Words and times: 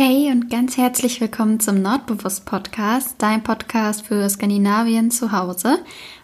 Hey 0.00 0.30
und 0.30 0.48
ganz 0.48 0.76
herzlich 0.76 1.20
willkommen 1.20 1.58
zum 1.58 1.82
Nordbewusst 1.82 2.46
Podcast, 2.46 3.16
dein 3.18 3.42
Podcast 3.42 4.06
für 4.06 4.28
Skandinavien 4.30 5.10
zu 5.10 5.32
Hause. 5.32 5.80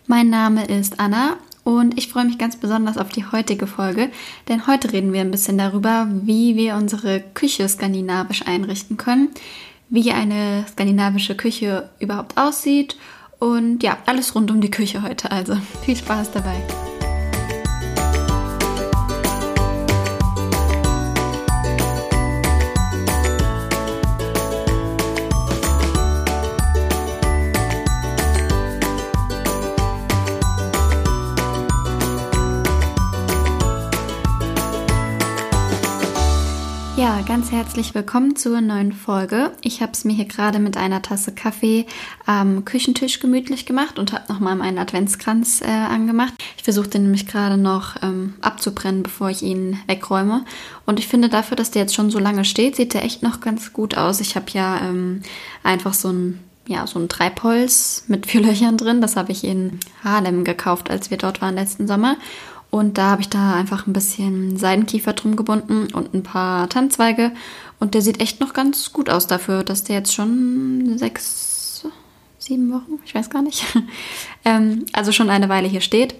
Mein 0.06 0.30
Name 0.30 0.64
ist 0.66 1.00
Anna 1.00 1.38
und 1.64 1.98
ich 1.98 2.06
freue 2.06 2.24
mich 2.24 2.38
ganz 2.38 2.54
besonders 2.54 2.98
auf 2.98 3.08
die 3.08 3.26
heutige 3.26 3.66
Folge, 3.66 4.10
denn 4.46 4.68
heute 4.68 4.92
reden 4.92 5.12
wir 5.12 5.22
ein 5.22 5.32
bisschen 5.32 5.58
darüber, 5.58 6.06
wie 6.08 6.54
wir 6.54 6.76
unsere 6.76 7.21
Küche 7.34 7.68
skandinavisch 7.68 8.46
einrichten 8.46 8.96
können, 8.96 9.31
wie 9.88 10.13
eine 10.13 10.65
skandinavische 10.71 11.35
Küche 11.35 11.91
überhaupt 11.99 12.38
aussieht 12.38 12.97
und 13.41 13.83
ja, 13.83 13.99
alles 14.06 14.37
rund 14.37 14.53
um 14.53 14.61
die 14.61 14.71
Küche 14.71 15.03
heute. 15.03 15.33
Also 15.33 15.56
viel 15.85 15.97
Spaß 15.97 16.30
dabei. 16.30 16.62
Herzlich 37.64 37.95
willkommen 37.95 38.36
zur 38.36 38.60
neuen 38.60 38.92
Folge. 38.92 39.50
Ich 39.62 39.80
habe 39.80 39.92
es 39.92 40.04
mir 40.04 40.12
hier 40.12 40.27
gerade 40.27 40.59
mit 40.59 40.77
einer 40.77 41.00
Tasse 41.00 41.32
Kaffee 41.32 41.87
am 42.27 42.66
Küchentisch 42.66 43.20
gemütlich 43.20 43.64
gemacht 43.64 43.98
und 43.98 44.12
habe 44.12 44.30
nochmal 44.30 44.54
meinen 44.54 44.77
Adventskranz 44.77 45.62
äh, 45.62 45.64
angemacht. 45.64 46.34
Ich 46.59 46.62
versuche 46.62 46.88
den 46.88 47.04
nämlich 47.04 47.27
gerade 47.27 47.56
noch 47.56 47.96
ähm, 48.02 48.34
abzubrennen, 48.42 49.02
bevor 49.02 49.30
ich 49.30 49.42
ihn 49.42 49.78
wegräume. 49.87 50.45
Und 50.84 50.98
ich 50.98 51.09
finde 51.09 51.30
dafür, 51.30 51.56
dass 51.56 51.70
der 51.70 51.82
jetzt 51.82 51.95
schon 51.95 52.10
so 52.10 52.18
lange 52.18 52.45
steht, 52.45 52.77
sieht 52.77 52.92
der 52.92 53.02
echt 53.02 53.23
noch 53.23 53.40
ganz 53.40 53.73
gut 53.73 53.96
aus. 53.96 54.20
Ich 54.20 54.37
habe 54.37 54.46
ja 54.52 54.82
ähm, 54.82 55.23
einfach 55.62 55.95
so 55.95 56.10
ein 56.10 56.40
ja, 56.66 56.87
so 56.87 56.98
ein 56.98 57.10
Treibholz 57.10 58.04
mit 58.09 58.26
vier 58.26 58.40
Löchern 58.40 58.76
drin. 58.79 59.01
Das 59.01 59.16
habe 59.16 59.32
ich 59.32 59.45
in 59.45 59.80
Harlem 60.02 60.45
gekauft, 60.45 60.90
als 60.90 61.10
wir 61.10 61.18
dort 61.18 61.42
waren 61.42 61.54
letzten 61.54 61.87
Sommer. 61.87 62.16
Und 62.74 62.98
da 62.98 63.10
habe 63.10 63.22
ich 63.22 63.28
da 63.28 63.54
einfach 63.54 63.86
ein 63.86 63.92
bisschen 63.92 64.56
Seidenkiefer 64.56 65.12
drum 65.12 65.36
gebunden 65.36 65.94
und 65.94 66.12
ein 66.12 66.25
paar 66.25 66.69
Tannenzweige. 66.69 67.30
Und 67.78 67.94
der 67.94 68.03
sieht 68.03 68.20
echt 68.20 68.41
noch 68.41 68.53
ganz 68.53 68.92
gut 68.92 69.08
aus 69.08 69.28
dafür, 69.28 69.62
dass 69.62 69.84
der 69.84 69.98
jetzt 69.98 70.12
schon 70.12 70.98
sechs, 70.98 71.86
sieben 72.41 72.72
Wochen, 72.72 72.98
ich 73.05 73.14
weiß 73.14 73.30
gar 73.30 73.42
nicht, 73.42 73.64
ähm, 74.45 74.86
also 74.92 75.12
schon 75.12 75.30
eine 75.30 75.48
Weile 75.48 75.69
hier 75.69 75.83
steht. 75.83 76.17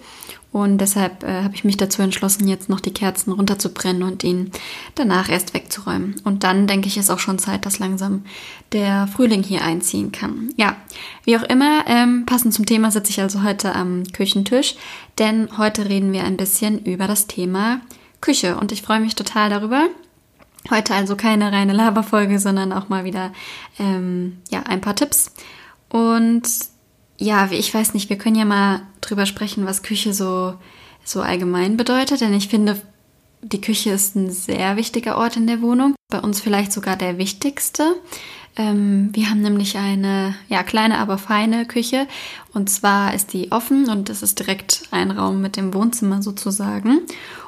Und 0.55 0.79
deshalb 0.79 1.25
äh, 1.25 1.43
habe 1.43 1.57
ich 1.57 1.65
mich 1.65 1.77
dazu 1.77 2.01
entschlossen, 2.01 2.47
jetzt 2.47 2.69
noch 2.69 2.79
die 2.79 2.93
Kerzen 2.93 3.33
runterzubrennen 3.33 4.05
und 4.05 4.23
ihn 4.23 4.53
danach 4.95 5.29
erst 5.29 5.53
wegzuräumen. 5.53 6.15
Und 6.23 6.45
dann 6.45 6.69
denke 6.69 6.87
ich, 6.87 6.97
ist 6.97 7.11
auch 7.11 7.19
schon 7.19 7.41
Zeit, 7.41 7.67
dass 7.67 7.81
langsam 7.81 8.23
der 8.71 9.09
Frühling 9.09 9.43
hier 9.43 9.65
einziehen 9.65 10.13
kann. 10.13 10.51
Ja, 10.57 10.77
wie 11.25 11.37
auch 11.37 11.43
immer, 11.43 11.83
ähm, 11.89 12.25
passend 12.25 12.55
zum 12.55 12.67
Thema 12.67 12.93
sitze 12.93 13.11
ich 13.11 13.21
also 13.21 13.43
heute 13.43 13.75
am 13.75 14.05
Küchentisch, 14.13 14.77
denn 15.19 15.49
heute 15.59 15.89
reden 15.89 16.13
wir 16.13 16.23
ein 16.23 16.37
bisschen 16.37 16.79
über 16.85 17.09
das 17.09 17.27
Thema 17.27 17.81
Küche. 18.21 18.57
Und 18.57 18.71
ich 18.71 18.83
freue 18.83 19.01
mich 19.01 19.17
total 19.17 19.51
darüber. 19.51 19.89
Heute 20.71 20.95
also 20.95 21.17
keine 21.17 21.51
reine 21.51 21.73
Laberfolge, 21.73 22.39
sondern 22.39 22.73
auch 22.73 22.89
mal 22.89 23.05
wieder 23.05 23.33
ähm, 23.81 24.39
ja, 24.53 24.63
ein 24.63 24.81
paar 24.81 24.95
Tipps. 24.95 25.33
Und 25.89 26.49
ja, 27.19 27.49
ich 27.51 27.73
weiß 27.73 27.95
nicht, 27.95 28.11
wir 28.11 28.19
können 28.19 28.37
ja 28.37 28.45
mal 28.45 28.83
drüber 29.01 29.27
sprechen, 29.27 29.67
was 29.67 29.83
Küche 29.83 30.13
so, 30.13 30.55
so 31.05 31.23
allgemein 31.23 31.77
bedeutet, 31.77 32.21
denn 32.21 32.35
ich 32.35 32.49
finde, 32.49 32.81
die 33.43 33.61
Küche 33.61 33.91
ist 33.91 34.17
ein 34.17 34.31
sehr 34.31 34.77
wichtiger 34.77 35.19
Ort 35.19 35.37
in 35.37 35.47
der 35.47 35.61
Wohnung. 35.61 35.95
Bei 36.11 36.21
uns 36.21 36.41
vielleicht 36.41 36.73
sogar 36.73 36.97
der 36.97 37.19
wichtigste. 37.19 37.97
Ähm, 38.57 39.11
wir 39.13 39.29
haben 39.29 39.43
nämlich 39.43 39.77
eine 39.77 40.35
ja, 40.49 40.63
kleine, 40.63 40.99
aber 40.99 41.19
feine 41.19 41.67
Küche. 41.67 42.07
Und 42.53 42.71
zwar 42.71 43.15
ist 43.15 43.33
die 43.33 43.53
offen 43.53 43.89
und 43.89 44.09
das 44.09 44.23
ist 44.23 44.39
direkt 44.39 44.85
ein 44.91 45.11
Raum 45.11 45.41
mit 45.41 45.57
dem 45.57 45.75
Wohnzimmer 45.75 46.23
sozusagen. 46.23 47.01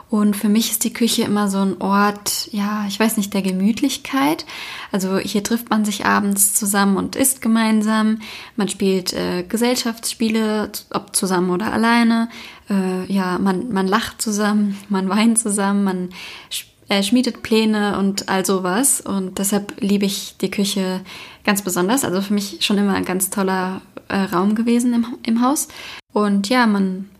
Und 0.08 0.36
für 0.36 0.48
mich 0.48 0.70
ist 0.70 0.84
die 0.84 0.92
Küche 0.92 1.22
immer 1.22 1.48
so 1.48 1.58
ein 1.58 1.80
Ort, 1.80 2.48
ja, 2.52 2.84
ich 2.86 2.98
weiß 2.98 3.16
nicht, 3.16 3.34
der 3.34 3.42
Gemütlichkeit. 3.42 4.46
Also 4.92 5.18
hier 5.18 5.42
trifft 5.42 5.68
man 5.68 5.84
sich 5.84 6.06
abends 6.06 6.54
zusammen 6.54 6.96
und 6.96 7.16
isst 7.16 7.42
gemeinsam. 7.42 8.20
Man 8.54 8.68
spielt 8.68 9.12
äh, 9.12 9.42
Gesellschaftsspiele, 9.42 10.70
ob 10.90 11.16
zusammen 11.16 11.50
oder 11.50 11.72
alleine. 11.72 12.28
Äh, 12.70 13.12
ja, 13.12 13.38
man, 13.38 13.72
man 13.72 13.88
lacht 13.88 14.22
zusammen, 14.22 14.76
man 14.88 15.08
weint 15.08 15.40
zusammen, 15.40 15.82
man 15.82 16.10
äh, 16.88 17.02
schmiedet 17.02 17.42
Pläne 17.42 17.98
und 17.98 18.28
all 18.28 18.46
sowas. 18.46 19.00
Und 19.00 19.40
deshalb 19.40 19.74
liebe 19.80 20.06
ich 20.06 20.36
die 20.40 20.52
Küche 20.52 21.00
ganz 21.42 21.62
besonders. 21.62 22.04
Also 22.04 22.22
für 22.22 22.34
mich 22.34 22.58
schon 22.60 22.78
immer 22.78 22.94
ein 22.94 23.04
ganz 23.04 23.30
toller 23.30 23.82
äh, 24.06 24.18
Raum 24.18 24.54
gewesen 24.54 24.94
im, 24.94 25.06
im 25.24 25.42
Haus. 25.42 25.66
Und 26.12 26.48
ja, 26.48 26.68
man 26.68 27.10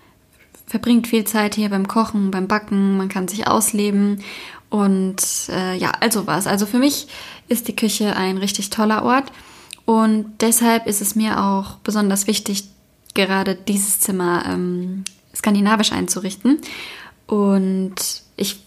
verbringt 0.66 1.06
viel 1.06 1.24
Zeit 1.24 1.54
hier 1.54 1.68
beim 1.68 1.88
Kochen, 1.88 2.30
beim 2.30 2.48
Backen, 2.48 2.96
man 2.96 3.08
kann 3.08 3.28
sich 3.28 3.46
ausleben 3.46 4.22
und 4.68 5.22
äh, 5.48 5.76
ja, 5.76 5.92
also 6.00 6.26
was. 6.26 6.46
Also 6.46 6.66
für 6.66 6.78
mich 6.78 7.06
ist 7.48 7.68
die 7.68 7.76
Küche 7.76 8.16
ein 8.16 8.38
richtig 8.38 8.70
toller 8.70 9.04
Ort 9.04 9.30
und 9.84 10.26
deshalb 10.40 10.86
ist 10.86 11.00
es 11.00 11.14
mir 11.14 11.42
auch 11.42 11.76
besonders 11.76 12.26
wichtig, 12.26 12.64
gerade 13.14 13.54
dieses 13.54 14.00
Zimmer 14.00 14.44
ähm, 14.46 15.04
skandinavisch 15.34 15.92
einzurichten. 15.92 16.60
Und 17.26 17.94
ich 18.36 18.65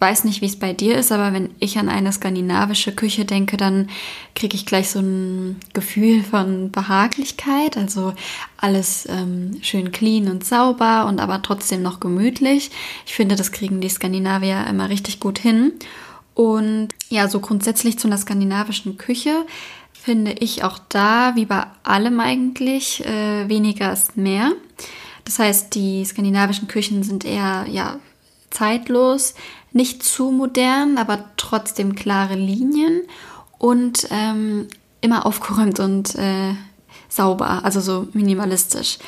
weiß 0.00 0.24
nicht, 0.24 0.40
wie 0.40 0.46
es 0.46 0.58
bei 0.58 0.72
dir 0.72 0.96
ist, 0.96 1.12
aber 1.12 1.32
wenn 1.32 1.50
ich 1.58 1.78
an 1.78 1.90
eine 1.90 2.12
skandinavische 2.12 2.92
Küche 2.92 3.26
denke, 3.26 3.56
dann 3.56 3.90
kriege 4.34 4.56
ich 4.56 4.64
gleich 4.64 4.88
so 4.90 5.00
ein 5.00 5.60
Gefühl 5.74 6.22
von 6.22 6.70
Behaglichkeit. 6.70 7.76
Also 7.76 8.14
alles 8.56 9.06
ähm, 9.10 9.58
schön 9.60 9.92
clean 9.92 10.28
und 10.28 10.44
sauber 10.44 11.06
und 11.06 11.20
aber 11.20 11.42
trotzdem 11.42 11.82
noch 11.82 12.00
gemütlich. 12.00 12.70
Ich 13.04 13.14
finde, 13.14 13.36
das 13.36 13.52
kriegen 13.52 13.80
die 13.80 13.90
Skandinavier 13.90 14.66
immer 14.68 14.88
richtig 14.88 15.20
gut 15.20 15.38
hin. 15.38 15.72
Und 16.34 16.88
ja, 17.10 17.28
so 17.28 17.40
grundsätzlich 17.40 17.98
zu 17.98 18.08
einer 18.08 18.16
skandinavischen 18.16 18.96
Küche 18.96 19.44
finde 19.92 20.32
ich 20.32 20.64
auch 20.64 20.78
da, 20.88 21.36
wie 21.36 21.44
bei 21.44 21.66
allem 21.82 22.20
eigentlich, 22.20 23.04
äh, 23.04 23.48
weniger 23.50 23.92
ist 23.92 24.16
mehr. 24.16 24.52
Das 25.24 25.38
heißt, 25.38 25.74
die 25.74 26.02
skandinavischen 26.06 26.68
Küchen 26.68 27.02
sind 27.02 27.26
eher 27.26 27.66
ja 27.70 27.98
zeitlos, 28.50 29.34
nicht 29.72 30.02
zu 30.02 30.30
modern, 30.30 30.98
aber 30.98 31.24
trotzdem 31.36 31.94
klare 31.94 32.34
Linien 32.34 33.02
und 33.58 34.08
ähm, 34.10 34.68
immer 35.00 35.26
aufgeräumt 35.26 35.80
und 35.80 36.14
äh, 36.16 36.54
sauber, 37.08 37.64
also 37.64 37.80
so 37.80 38.08
minimalistisch, 38.12 38.98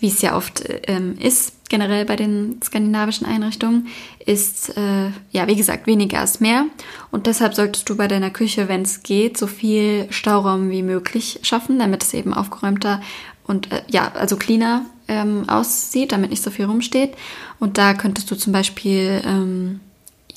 wie 0.00 0.08
es 0.08 0.22
ja 0.22 0.36
oft 0.36 0.62
ähm, 0.86 1.16
ist. 1.18 1.52
Generell 1.68 2.06
bei 2.06 2.16
den 2.16 2.60
skandinavischen 2.62 3.26
Einrichtungen 3.26 3.88
ist, 4.24 4.76
äh, 4.76 5.10
ja, 5.32 5.46
wie 5.46 5.56
gesagt, 5.56 5.86
weniger 5.86 6.22
ist 6.22 6.40
mehr. 6.40 6.64
Und 7.10 7.26
deshalb 7.26 7.54
solltest 7.54 7.88
du 7.90 7.96
bei 7.96 8.08
deiner 8.08 8.30
Küche, 8.30 8.68
wenn 8.68 8.82
es 8.82 9.02
geht, 9.02 9.36
so 9.36 9.46
viel 9.46 10.06
Stauraum 10.10 10.70
wie 10.70 10.82
möglich 10.82 11.40
schaffen, 11.42 11.78
damit 11.78 12.02
es 12.04 12.14
eben 12.14 12.32
aufgeräumter 12.32 13.02
und 13.46 13.70
äh, 13.72 13.82
ja, 13.88 14.12
also 14.14 14.36
cleaner 14.36 14.86
ähm, 15.08 15.48
aussieht, 15.48 16.12
damit 16.12 16.30
nicht 16.30 16.42
so 16.42 16.50
viel 16.50 16.66
rumsteht. 16.66 17.14
Und 17.58 17.76
da 17.76 17.94
könntest 17.94 18.30
du 18.30 18.36
zum 18.36 18.52
Beispiel 18.52 19.20
ähm, 19.24 19.80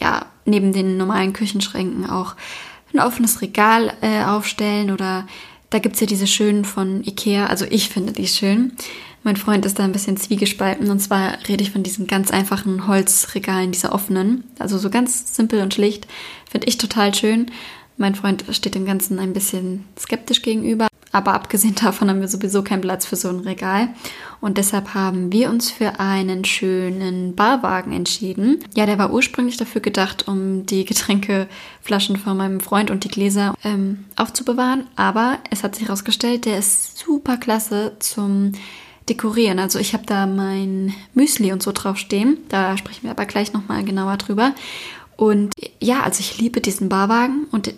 ja, 0.02 0.26
neben 0.46 0.74
den 0.74 0.98
normalen 0.98 1.34
Küchenschränken 1.34 2.10
auch 2.10 2.36
ein 2.94 3.00
offenes 3.00 3.42
Regal 3.42 3.94
äh, 4.02 4.24
aufstellen 4.24 4.92
oder 4.92 5.28
da 5.70 5.80
gibt 5.80 5.96
es 5.96 6.02
ja 6.02 6.08
diese 6.08 6.28
schönen 6.28 6.66
von 6.66 7.04
Ikea, 7.04 7.46
also 7.46 7.66
ich 7.70 7.90
finde 7.90 8.12
die 8.12 8.28
schön. 8.28 8.74
Mein 9.24 9.38
Freund 9.38 9.66
ist 9.66 9.78
da 9.78 9.84
ein 9.84 9.92
bisschen 9.92 10.18
zwiegespalten 10.18 10.90
und 10.90 11.00
zwar 11.00 11.38
rede 11.48 11.64
ich 11.64 11.72
von 11.72 11.84
diesen 11.84 12.08
ganz 12.08 12.32
einfachen 12.32 12.88
Holzregalen, 12.88 13.72
diese 13.72 13.92
offenen, 13.92 14.44
also 14.60 14.78
so 14.78 14.90
ganz 14.90 15.36
simpel 15.36 15.62
und 15.62 15.74
schlicht, 15.74 16.08
finde 16.50 16.68
ich 16.68 16.78
total 16.78 17.14
schön. 17.14 17.52
Mein 17.98 18.16
Freund 18.16 18.44
steht 18.50 18.76
dem 18.76 18.86
Ganzen 18.86 19.20
ein 19.20 19.32
bisschen 19.32 19.86
skeptisch 19.98 20.42
gegenüber, 20.42 20.88
aber 21.12 21.34
abgesehen 21.34 21.76
davon 21.76 22.10
haben 22.10 22.22
wir 22.22 22.28
sowieso 22.28 22.64
keinen 22.64 22.82
Platz 22.82 23.06
für 23.06 23.16
so 23.16 23.30
ein 23.30 23.40
Regal. 23.40 23.90
Und 24.40 24.58
deshalb 24.58 24.94
haben 24.94 25.32
wir 25.32 25.50
uns 25.50 25.70
für 25.70 26.00
einen 26.00 26.46
schönen 26.46 27.36
Barwagen 27.36 27.92
entschieden. 27.92 28.60
Ja, 28.76 28.86
der 28.86 28.98
war 28.98 29.14
ursprünglich 29.14 29.58
dafür 29.58 29.82
gedacht, 29.82 30.28
um 30.28 30.66
die 30.66 30.86
Getränkeflaschen 30.86 32.16
von 32.16 32.38
meinem 32.38 32.60
Freund 32.60 32.90
und 32.90 33.04
die 33.04 33.10
Gläser 33.10 33.54
ähm, 33.64 34.06
aufzubewahren. 34.16 34.88
Aber 34.96 35.38
es 35.50 35.64
hat 35.64 35.76
sich 35.76 35.88
herausgestellt, 35.88 36.46
der 36.46 36.58
ist 36.58 36.98
super 36.98 37.38
klasse 37.38 37.94
zum 38.00 38.54
Dekorieren. 39.10 39.60
Also 39.60 39.80
ich 39.80 39.94
habe 39.94 40.06
da 40.06 40.26
mein 40.26 40.94
Müsli 41.14 41.52
und 41.52 41.62
so 41.62 41.72
draufstehen. 41.72 42.38
Da 42.50 42.78
sprechen 42.78 43.04
wir 43.04 43.12
aber 43.12 43.26
gleich 43.26 43.52
nochmal 43.52 43.84
genauer 43.84 44.18
drüber. 44.18 44.54
Und 45.18 45.54
ja, 45.80 46.02
also 46.02 46.20
ich 46.22 46.40
liebe 46.40 46.62
diesen 46.62 46.90
Barwagen 46.90 47.46
und 47.52 47.74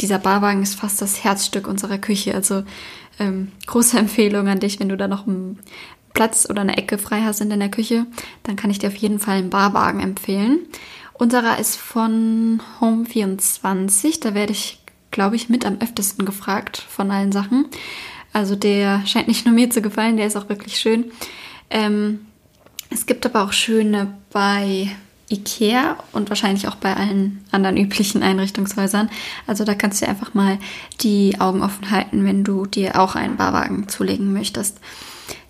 dieser 0.00 0.18
Barwagen 0.18 0.62
ist 0.62 0.74
fast 0.74 1.00
das 1.02 1.24
Herzstück 1.24 1.66
unserer 1.68 1.98
Küche. 1.98 2.34
Also 2.34 2.64
ähm, 3.18 3.52
große 3.66 3.98
Empfehlung 3.98 4.48
an 4.48 4.60
dich, 4.60 4.80
wenn 4.80 4.88
du 4.88 4.96
da 4.96 5.08
noch 5.08 5.26
einen 5.26 5.58
Platz 6.14 6.46
oder 6.48 6.62
eine 6.62 6.76
Ecke 6.76 6.98
frei 6.98 7.22
hast 7.22 7.40
in 7.40 7.50
deiner 7.50 7.68
Küche, 7.68 8.06
dann 8.42 8.56
kann 8.56 8.70
ich 8.70 8.78
dir 8.78 8.88
auf 8.88 8.96
jeden 8.96 9.18
Fall 9.18 9.38
einen 9.38 9.50
Barwagen 9.50 10.00
empfehlen. 10.00 10.60
Unserer 11.12 11.58
ist 11.58 11.76
von 11.76 12.60
Home24. 12.80 14.20
Da 14.20 14.34
werde 14.34 14.52
ich 14.52 14.80
glaube 15.16 15.36
ich, 15.36 15.48
mit 15.48 15.64
am 15.64 15.78
öftesten 15.80 16.26
gefragt 16.26 16.76
von 16.76 17.10
allen 17.10 17.32
Sachen. 17.32 17.66
Also 18.34 18.54
der 18.54 19.06
scheint 19.06 19.28
nicht 19.28 19.46
nur 19.46 19.54
mir 19.54 19.70
zu 19.70 19.80
gefallen, 19.80 20.18
der 20.18 20.26
ist 20.26 20.36
auch 20.36 20.50
wirklich 20.50 20.76
schön. 20.76 21.06
Ähm, 21.70 22.26
es 22.90 23.06
gibt 23.06 23.24
aber 23.24 23.42
auch 23.42 23.52
schöne 23.52 24.14
bei 24.30 24.90
Ikea 25.30 25.96
und 26.12 26.28
wahrscheinlich 26.28 26.68
auch 26.68 26.76
bei 26.76 26.94
allen 26.94 27.44
anderen 27.50 27.76
üblichen 27.76 28.22
Einrichtungshäusern. 28.22 29.10
Also 29.46 29.64
da 29.64 29.74
kannst 29.74 30.00
du 30.00 30.08
einfach 30.08 30.34
mal 30.34 30.58
die 31.00 31.40
Augen 31.40 31.62
offen 31.62 31.90
halten, 31.90 32.24
wenn 32.24 32.44
du 32.44 32.66
dir 32.66 33.00
auch 33.00 33.16
einen 33.16 33.36
Barwagen 33.36 33.88
zulegen 33.88 34.32
möchtest. 34.32 34.78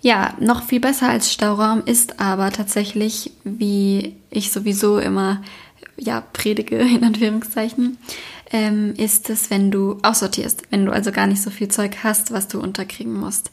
Ja, 0.01 0.33
noch 0.39 0.63
viel 0.63 0.79
besser 0.79 1.09
als 1.09 1.31
Stauraum 1.31 1.83
ist 1.85 2.19
aber 2.19 2.51
tatsächlich, 2.51 3.31
wie 3.43 4.15
ich 4.31 4.51
sowieso 4.51 4.97
immer 4.97 5.43
ja 5.97 6.21
predige 6.21 6.77
in 6.77 7.03
Anführungszeichen, 7.03 7.97
ähm, 8.51 8.93
ist 8.95 9.29
es, 9.29 9.49
wenn 9.49 9.71
du 9.71 9.99
aussortierst, 10.03 10.63
wenn 10.71 10.85
du 10.85 10.91
also 10.91 11.11
gar 11.11 11.27
nicht 11.27 11.41
so 11.41 11.49
viel 11.49 11.67
Zeug 11.67 11.97
hast, 12.03 12.31
was 12.31 12.47
du 12.47 12.59
unterkriegen 12.59 13.13
musst. 13.13 13.51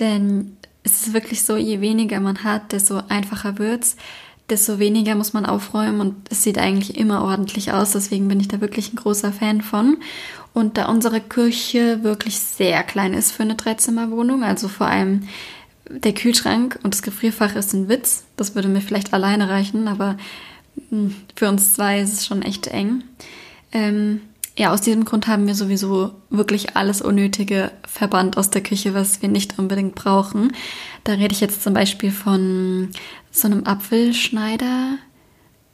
Denn 0.00 0.56
es 0.82 1.06
ist 1.06 1.12
wirklich 1.12 1.44
so, 1.44 1.56
je 1.56 1.80
weniger 1.80 2.20
man 2.20 2.42
hat, 2.42 2.72
desto 2.72 3.02
einfacher 3.08 3.58
wird's 3.58 3.96
desto 4.50 4.78
weniger 4.78 5.14
muss 5.14 5.32
man 5.32 5.46
aufräumen 5.46 6.00
und 6.00 6.14
es 6.30 6.42
sieht 6.42 6.58
eigentlich 6.58 6.96
immer 6.96 7.22
ordentlich 7.22 7.72
aus. 7.72 7.92
Deswegen 7.92 8.28
bin 8.28 8.40
ich 8.40 8.48
da 8.48 8.60
wirklich 8.60 8.92
ein 8.92 8.96
großer 8.96 9.32
Fan 9.32 9.62
von. 9.62 9.98
Und 10.52 10.76
da 10.76 10.88
unsere 10.88 11.20
Küche 11.20 12.02
wirklich 12.02 12.38
sehr 12.38 12.82
klein 12.82 13.14
ist 13.14 13.32
für 13.32 13.44
eine 13.44 13.54
Dreizimmerwohnung, 13.54 14.42
also 14.42 14.68
vor 14.68 14.88
allem 14.88 15.28
der 15.88 16.12
Kühlschrank 16.12 16.78
und 16.82 16.94
das 16.94 17.02
Gefrierfach 17.02 17.54
ist 17.56 17.72
ein 17.72 17.88
Witz. 17.88 18.24
Das 18.36 18.54
würde 18.54 18.68
mir 18.68 18.80
vielleicht 18.80 19.12
alleine 19.12 19.48
reichen, 19.48 19.88
aber 19.88 20.16
hm, 20.90 21.14
für 21.36 21.48
uns 21.48 21.74
zwei 21.74 22.00
ist 22.00 22.12
es 22.12 22.26
schon 22.26 22.42
echt 22.42 22.66
eng. 22.68 23.04
Ähm, 23.72 24.20
ja, 24.60 24.74
aus 24.74 24.82
diesem 24.82 25.06
Grund 25.06 25.26
haben 25.26 25.46
wir 25.46 25.54
sowieso 25.54 26.10
wirklich 26.28 26.76
alles 26.76 27.00
Unnötige 27.00 27.70
verbannt 27.88 28.36
aus 28.36 28.50
der 28.50 28.62
Küche, 28.62 28.92
was 28.92 29.22
wir 29.22 29.30
nicht 29.30 29.58
unbedingt 29.58 29.94
brauchen. 29.94 30.52
Da 31.02 31.14
rede 31.14 31.32
ich 31.32 31.40
jetzt 31.40 31.62
zum 31.62 31.72
Beispiel 31.72 32.10
von 32.10 32.90
so 33.30 33.48
einem 33.48 33.64
Apfelschneider. 33.64 34.98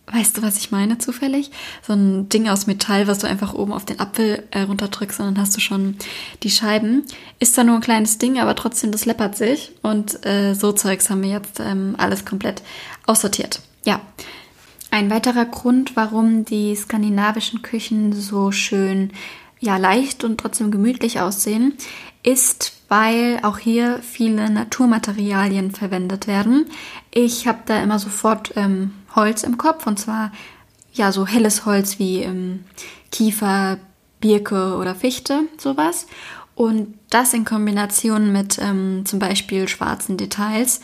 Weißt 0.06 0.38
du, 0.38 0.42
was 0.42 0.58
ich 0.58 0.70
meine 0.70 0.98
zufällig? 0.98 1.50
So 1.84 1.94
ein 1.94 2.28
Ding 2.28 2.48
aus 2.48 2.68
Metall, 2.68 3.08
was 3.08 3.18
du 3.18 3.26
einfach 3.26 3.54
oben 3.54 3.72
auf 3.72 3.84
den 3.84 3.98
Apfel 3.98 4.44
äh, 4.52 4.60
runterdrückst 4.60 5.18
und 5.18 5.26
dann 5.26 5.40
hast 5.40 5.56
du 5.56 5.60
schon 5.60 5.96
die 6.44 6.50
Scheiben. 6.50 7.02
Ist 7.40 7.58
da 7.58 7.64
nur 7.64 7.74
ein 7.74 7.80
kleines 7.80 8.18
Ding, 8.18 8.38
aber 8.38 8.54
trotzdem, 8.54 8.92
das 8.92 9.04
läppert 9.04 9.36
sich. 9.36 9.72
Und 9.82 10.24
äh, 10.24 10.54
so 10.54 10.70
Zeugs 10.70 11.10
haben 11.10 11.24
wir 11.24 11.30
jetzt 11.30 11.58
ähm, 11.58 11.96
alles 11.98 12.24
komplett 12.24 12.62
aussortiert. 13.04 13.62
Ja. 13.84 14.00
Ein 14.96 15.10
weiterer 15.10 15.44
Grund, 15.44 15.94
warum 15.94 16.46
die 16.46 16.74
skandinavischen 16.74 17.60
Küchen 17.60 18.14
so 18.14 18.50
schön 18.50 19.10
ja 19.60 19.76
leicht 19.76 20.24
und 20.24 20.40
trotzdem 20.40 20.70
gemütlich 20.70 21.20
aussehen, 21.20 21.74
ist, 22.22 22.72
weil 22.88 23.38
auch 23.42 23.58
hier 23.58 23.98
viele 23.98 24.48
Naturmaterialien 24.48 25.70
verwendet 25.70 26.26
werden. 26.26 26.64
Ich 27.10 27.46
habe 27.46 27.58
da 27.66 27.82
immer 27.82 27.98
sofort 27.98 28.54
ähm, 28.56 28.94
Holz 29.14 29.42
im 29.42 29.58
Kopf 29.58 29.86
und 29.86 29.98
zwar 29.98 30.32
ja 30.94 31.12
so 31.12 31.26
helles 31.26 31.66
Holz 31.66 31.98
wie 31.98 32.22
ähm, 32.22 32.64
Kiefer, 33.12 33.76
Birke 34.22 34.78
oder 34.78 34.94
Fichte, 34.94 35.42
sowas. 35.58 36.06
Und 36.54 36.94
das 37.10 37.34
in 37.34 37.44
Kombination 37.44 38.32
mit 38.32 38.58
ähm, 38.58 39.02
zum 39.04 39.18
Beispiel 39.18 39.68
schwarzen 39.68 40.16
Details. 40.16 40.80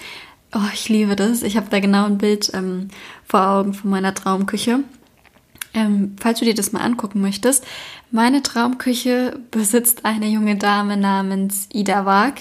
Oh, 0.55 0.69
ich 0.73 0.89
liebe 0.89 1.17
das. 1.17 1.43
Ich 1.43 1.57
habe 1.57 1.71
da 1.71 1.81
genau 1.81 2.05
ein 2.05 2.19
Bild 2.19 2.51
ähm, 2.53 2.89
vor 3.25 3.47
Augen 3.49 3.73
von 3.73 3.91
meiner 3.91 4.15
Traumküche. 4.15 4.81
Ähm, 5.75 6.17
falls 6.21 6.39
du 6.39 6.45
dir 6.45 6.55
das 6.55 6.73
mal 6.73 6.83
angucken 6.83 7.23
möchtest, 7.23 7.67
meine 8.11 8.43
Traumküche 8.43 9.41
besitzt 9.51 10.05
eine 10.05 10.27
junge 10.27 10.57
Dame 10.57 10.99
namens 10.99 11.69
Ida 11.73 12.05
Wag 12.05 12.35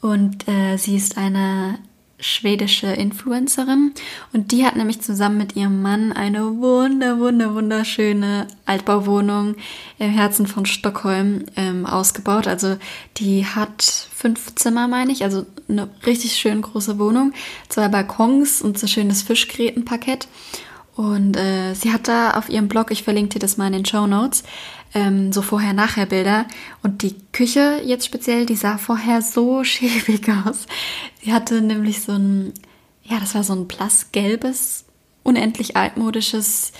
und 0.00 0.48
äh, 0.48 0.76
sie 0.76 0.96
ist 0.96 1.16
eine 1.16 1.78
schwedische 2.18 2.86
Influencerin 2.86 3.92
und 4.32 4.52
die 4.52 4.64
hat 4.64 4.76
nämlich 4.76 5.02
zusammen 5.02 5.36
mit 5.36 5.54
ihrem 5.54 5.82
Mann 5.82 6.12
eine 6.12 6.58
wunder, 6.58 7.18
wunder, 7.18 7.54
wunderschöne 7.54 8.46
Altbauwohnung 8.64 9.56
im 9.98 10.10
Herzen 10.10 10.46
von 10.46 10.64
Stockholm 10.64 11.44
ähm, 11.56 11.84
ausgebaut. 11.84 12.46
Also 12.46 12.76
die 13.18 13.44
hat 13.44 13.82
fünf 13.82 14.54
Zimmer, 14.54 14.88
meine 14.88 15.12
ich, 15.12 15.24
also 15.24 15.44
eine 15.68 15.88
richtig 16.06 16.32
schön 16.36 16.62
große 16.62 16.98
Wohnung, 16.98 17.32
zwei 17.68 17.88
Balkons 17.88 18.62
und 18.62 18.78
so 18.78 18.86
schönes 18.86 19.22
Fischgrätenparkett. 19.22 20.26
Und 20.96 21.36
äh, 21.36 21.74
sie 21.74 21.92
hat 21.92 22.08
da 22.08 22.30
auf 22.30 22.48
ihrem 22.48 22.68
Blog, 22.68 22.90
ich 22.90 23.02
verlinke 23.02 23.34
dir 23.34 23.38
das 23.38 23.58
mal 23.58 23.66
in 23.66 23.74
den 23.74 23.84
Show 23.84 24.06
Notes, 24.06 24.44
ähm, 24.94 25.32
so 25.32 25.42
Vorher-Nachher-Bilder. 25.42 26.46
Und 26.82 27.02
die 27.02 27.16
Küche 27.32 27.80
jetzt 27.84 28.06
speziell, 28.06 28.46
die 28.46 28.56
sah 28.56 28.78
vorher 28.78 29.22
so 29.22 29.64
schäbig 29.64 30.28
aus. 30.46 30.66
Sie 31.22 31.32
hatte 31.32 31.60
nämlich 31.60 32.02
so 32.02 32.12
ein, 32.12 32.52
ja, 33.02 33.18
das 33.20 33.34
war 33.34 33.44
so 33.44 33.54
ein 33.54 33.66
blassgelbes, 33.66 34.84
unendlich 35.22 35.76
altmodisches 35.76 36.72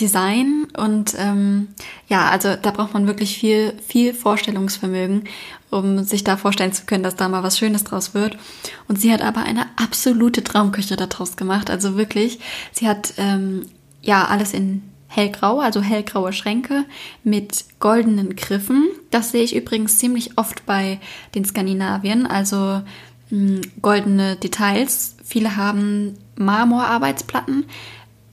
Design 0.00 0.66
und 0.76 1.14
ähm, 1.18 1.68
ja, 2.08 2.30
also 2.30 2.56
da 2.56 2.70
braucht 2.70 2.94
man 2.94 3.06
wirklich 3.06 3.36
viel, 3.38 3.74
viel 3.86 4.14
Vorstellungsvermögen, 4.14 5.24
um 5.70 6.04
sich 6.04 6.24
da 6.24 6.36
vorstellen 6.36 6.72
zu 6.72 6.86
können, 6.86 7.02
dass 7.02 7.16
da 7.16 7.28
mal 7.28 7.42
was 7.42 7.58
Schönes 7.58 7.84
draus 7.84 8.14
wird. 8.14 8.38
Und 8.86 9.00
sie 9.00 9.12
hat 9.12 9.20
aber 9.22 9.42
eine 9.42 9.66
absolute 9.76 10.42
Traumküche 10.42 10.96
daraus 10.96 11.36
gemacht. 11.36 11.68
Also 11.68 11.96
wirklich, 11.96 12.38
sie 12.72 12.88
hat 12.88 13.14
ähm, 13.18 13.66
ja 14.00 14.26
alles 14.26 14.54
in 14.54 14.82
hellgrau, 15.08 15.60
also 15.60 15.82
hellgraue 15.82 16.32
Schränke 16.32 16.84
mit 17.24 17.64
goldenen 17.80 18.36
Griffen. 18.36 18.88
Das 19.10 19.32
sehe 19.32 19.42
ich 19.42 19.56
übrigens 19.56 19.98
ziemlich 19.98 20.38
oft 20.38 20.64
bei 20.66 21.00
den 21.34 21.44
Skandinavien, 21.44 22.26
also 22.26 22.56
mh, 22.56 22.82
hm, 23.30 23.60
goldene 23.82 24.36
Details. 24.36 25.16
Viele 25.24 25.56
haben 25.56 26.14
Marmorarbeitsplatten 26.36 27.64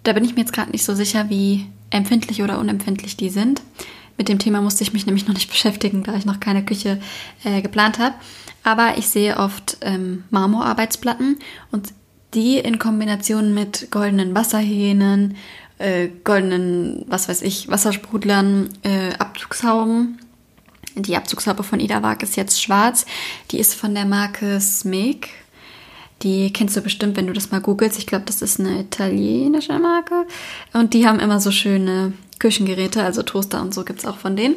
da 0.05 0.13
bin 0.13 0.23
ich 0.23 0.35
mir 0.35 0.41
jetzt 0.41 0.53
gerade 0.53 0.71
nicht 0.71 0.85
so 0.85 0.95
sicher, 0.95 1.29
wie 1.29 1.65
empfindlich 1.89 2.41
oder 2.41 2.59
unempfindlich 2.59 3.17
die 3.17 3.29
sind. 3.29 3.61
Mit 4.17 4.29
dem 4.29 4.39
Thema 4.39 4.61
musste 4.61 4.83
ich 4.83 4.93
mich 4.93 5.05
nämlich 5.05 5.27
noch 5.27 5.33
nicht 5.33 5.49
beschäftigen, 5.51 6.03
da 6.03 6.15
ich 6.15 6.25
noch 6.25 6.39
keine 6.39 6.63
Küche 6.63 6.99
äh, 7.43 7.61
geplant 7.61 7.99
habe. 7.99 8.15
Aber 8.63 8.97
ich 8.97 9.07
sehe 9.07 9.37
oft 9.37 9.77
ähm, 9.81 10.23
Marmorarbeitsplatten 10.29 11.37
und 11.71 11.89
die 12.33 12.57
in 12.57 12.79
Kombination 12.79 13.53
mit 13.53 13.89
goldenen 13.91 14.35
Wasserhähnen, 14.35 15.35
äh, 15.77 16.09
goldenen, 16.23 17.05
was 17.07 17.27
weiß 17.27 17.41
ich, 17.41 17.69
Wassersprudlern, 17.69 18.69
äh, 18.83 19.13
Abzugshauben. 19.17 20.19
Die 20.95 21.17
Abzugshaube 21.17 21.63
von 21.63 21.79
Ida 21.79 22.01
Wag 22.01 22.23
ist 22.23 22.37
jetzt 22.37 22.61
schwarz. 22.61 23.05
Die 23.51 23.59
ist 23.59 23.75
von 23.75 23.93
der 23.93 24.05
Marke 24.05 24.59
Smeg. 24.61 25.29
Die 26.21 26.53
kennst 26.53 26.77
du 26.77 26.81
bestimmt, 26.81 27.17
wenn 27.17 27.27
du 27.27 27.33
das 27.33 27.51
mal 27.51 27.59
googelst. 27.59 27.99
Ich 27.99 28.07
glaube, 28.07 28.25
das 28.25 28.41
ist 28.41 28.59
eine 28.59 28.79
italienische 28.79 29.77
Marke. 29.77 30.25
Und 30.71 30.93
die 30.93 31.05
haben 31.05 31.19
immer 31.19 31.41
so 31.41 31.51
schöne 31.51 32.13
Küchengeräte, 32.39 33.03
also 33.03 33.23
Toaster 33.23 33.61
und 33.61 33.73
so 33.73 33.83
gibt 33.83 33.99
es 33.99 34.05
auch 34.05 34.17
von 34.17 34.35
denen. 34.35 34.55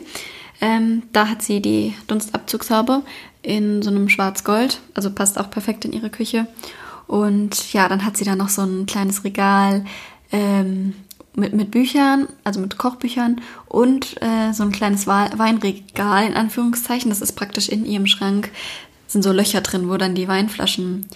Ähm, 0.61 1.05
da 1.13 1.29
hat 1.29 1.43
sie 1.43 1.61
die 1.61 1.95
Dunstabzugshaube 2.07 3.03
in 3.43 3.83
so 3.83 3.91
einem 3.91 4.09
Schwarz-Gold, 4.09 4.81
also 4.95 5.11
passt 5.11 5.39
auch 5.39 5.51
perfekt 5.51 5.85
in 5.85 5.93
ihre 5.93 6.11
Küche. 6.11 6.47
Und 7.07 7.73
ja, 7.73 7.89
dann 7.89 8.05
hat 8.05 8.17
sie 8.17 8.25
da 8.25 8.37
noch 8.37 8.49
so 8.49 8.63
ein 8.63 8.87
kleines 8.87 9.25
Regal 9.25 9.85
ähm, 10.31 10.95
mit, 11.39 11.55
mit 11.55 11.71
Büchern, 11.71 12.29
also 12.45 12.61
mit 12.61 12.77
Kochbüchern 12.77 13.41
und 13.67 14.21
äh, 14.21 14.53
so 14.53 14.63
ein 14.65 14.73
kleines 14.73 15.07
Weinregal 15.07 16.27
in 16.27 16.35
Anführungszeichen. 16.35 17.11
Das 17.11 17.21
ist 17.21 17.33
praktisch 17.33 17.69
in 17.69 17.87
ihrem 17.87 18.07
Schrank, 18.07 18.51
sind 19.07 19.23
so 19.23 19.33
Löcher 19.33 19.61
drin, 19.61 19.89
wo 19.89 19.97
dann 19.97 20.15
die 20.15 20.29
Weinflaschen 20.29 21.07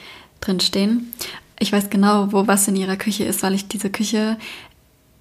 drin 0.40 0.60
stehen. 0.60 1.12
Ich 1.58 1.72
weiß 1.72 1.90
genau, 1.90 2.32
wo 2.32 2.46
was 2.46 2.68
in 2.68 2.76
ihrer 2.76 2.96
Küche 2.96 3.24
ist, 3.24 3.42
weil 3.42 3.54
ich 3.54 3.68
diese 3.68 3.90
Küche 3.90 4.36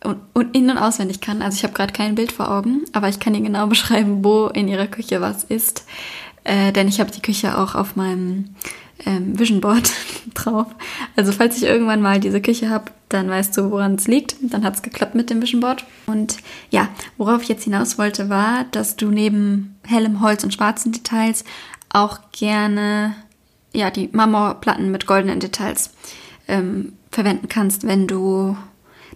und, 0.03 0.17
und 0.33 0.55
in- 0.55 0.69
und 0.69 0.77
auswendig 0.77 1.21
kann. 1.21 1.41
Also 1.41 1.57
ich 1.57 1.63
habe 1.63 1.73
gerade 1.73 1.93
kein 1.93 2.15
Bild 2.15 2.31
vor 2.31 2.49
Augen, 2.49 2.83
aber 2.93 3.09
ich 3.09 3.19
kann 3.19 3.35
ihr 3.35 3.41
genau 3.41 3.67
beschreiben, 3.67 4.23
wo 4.23 4.47
in 4.47 4.67
ihrer 4.67 4.87
Küche 4.87 5.21
was 5.21 5.43
ist. 5.43 5.85
Äh, 6.43 6.71
denn 6.71 6.87
ich 6.87 6.99
habe 6.99 7.11
die 7.11 7.21
Küche 7.21 7.57
auch 7.57 7.75
auf 7.75 7.95
meinem 7.95 8.55
ähm, 9.05 9.37
Vision 9.37 9.61
Board 9.61 9.91
drauf. 10.33 10.67
Also 11.15 11.31
falls 11.31 11.57
ich 11.57 11.63
irgendwann 11.63 12.01
mal 12.01 12.19
diese 12.19 12.41
Küche 12.41 12.69
habe, 12.69 12.91
dann 13.09 13.29
weißt 13.29 13.57
du, 13.57 13.71
woran 13.71 13.95
es 13.95 14.07
liegt. 14.07 14.35
Dann 14.41 14.63
hat 14.63 14.75
es 14.75 14.81
geklappt 14.81 15.15
mit 15.15 15.29
dem 15.29 15.41
Vision 15.41 15.61
Board. 15.61 15.85
Und 16.07 16.37
ja, 16.69 16.89
worauf 17.17 17.43
ich 17.43 17.49
jetzt 17.49 17.63
hinaus 17.63 17.97
wollte, 17.97 18.29
war, 18.29 18.65
dass 18.71 18.95
du 18.95 19.09
neben 19.09 19.75
hellem 19.85 20.21
Holz 20.21 20.43
und 20.43 20.53
schwarzen 20.53 20.91
Details 20.91 21.43
auch 21.89 22.19
gerne 22.31 23.15
ja, 23.73 23.89
die 23.89 24.09
Marmorplatten 24.11 24.91
mit 24.91 25.05
goldenen 25.05 25.39
Details 25.39 25.91
ähm, 26.47 26.93
verwenden 27.11 27.47
kannst, 27.47 27.85
wenn 27.87 28.07
du 28.07 28.57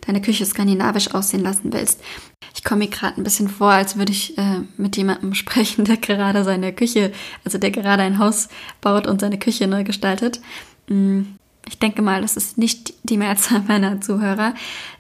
deine 0.06 0.22
Küche 0.22 0.46
skandinavisch 0.46 1.14
aussehen 1.14 1.44
lassen 1.44 1.74
willst. 1.74 2.02
Ich 2.54 2.64
komme 2.64 2.86
mir 2.86 2.90
gerade 2.90 3.20
ein 3.20 3.24
bisschen 3.24 3.50
vor, 3.50 3.72
als 3.72 3.98
würde 3.98 4.12
ich 4.12 4.38
äh, 4.38 4.62
mit 4.78 4.98
jemandem 4.98 5.34
sprechen, 5.36 5.86
der 5.86 5.98
gerade 5.98 6.44
seine 6.44 6.74
Küche, 6.74 7.12
also 7.44 7.58
der 7.58 7.72
gerade 7.72 8.04
ein 8.04 8.20
Haus 8.20 8.50
baut 8.82 9.08
und 9.08 9.22
seine 9.22 9.40
Küche 9.40 9.68
neu 9.68 9.84
gestaltet. 9.84 10.42
Mm, 10.88 11.22
ich 11.68 11.80
denke 11.80 12.02
mal, 12.02 12.22
das 12.22 12.38
ist 12.38 12.58
nicht 12.58 12.94
die 13.04 13.18
Mehrzahl 13.18 13.62
meiner 13.68 14.02
Zuhörer. 14.02 14.54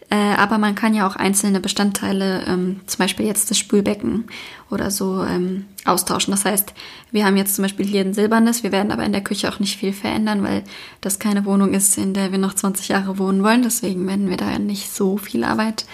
Äh, 0.09 0.15
aber 0.15 0.57
man 0.57 0.75
kann 0.75 0.93
ja 0.93 1.07
auch 1.07 1.15
einzelne 1.15 1.59
Bestandteile, 1.59 2.43
ähm, 2.47 2.81
zum 2.85 2.99
Beispiel 2.99 3.25
jetzt 3.25 3.49
das 3.49 3.57
Spülbecken 3.57 4.25
oder 4.69 4.91
so, 4.91 5.23
ähm, 5.23 5.65
austauschen. 5.83 6.31
Das 6.31 6.45
heißt, 6.45 6.73
wir 7.11 7.25
haben 7.25 7.37
jetzt 7.37 7.55
zum 7.55 7.63
Beispiel 7.63 7.85
hier 7.85 8.01
ein 8.01 8.13
silbernes, 8.13 8.63
wir 8.63 8.71
werden 8.71 8.91
aber 8.91 9.03
in 9.03 9.13
der 9.13 9.23
Küche 9.23 9.49
auch 9.49 9.59
nicht 9.59 9.79
viel 9.79 9.93
verändern, 9.93 10.43
weil 10.43 10.63
das 11.01 11.17
keine 11.17 11.45
Wohnung 11.45 11.73
ist, 11.73 11.97
in 11.97 12.13
der 12.13 12.31
wir 12.31 12.37
noch 12.37 12.53
20 12.53 12.89
Jahre 12.89 13.17
wohnen 13.17 13.43
wollen. 13.43 13.63
Deswegen 13.63 14.07
werden 14.07 14.29
wir 14.29 14.37
da 14.37 14.59
nicht 14.59 14.91
so 14.91 15.17
viel 15.17 15.43
Arbeit 15.43 15.85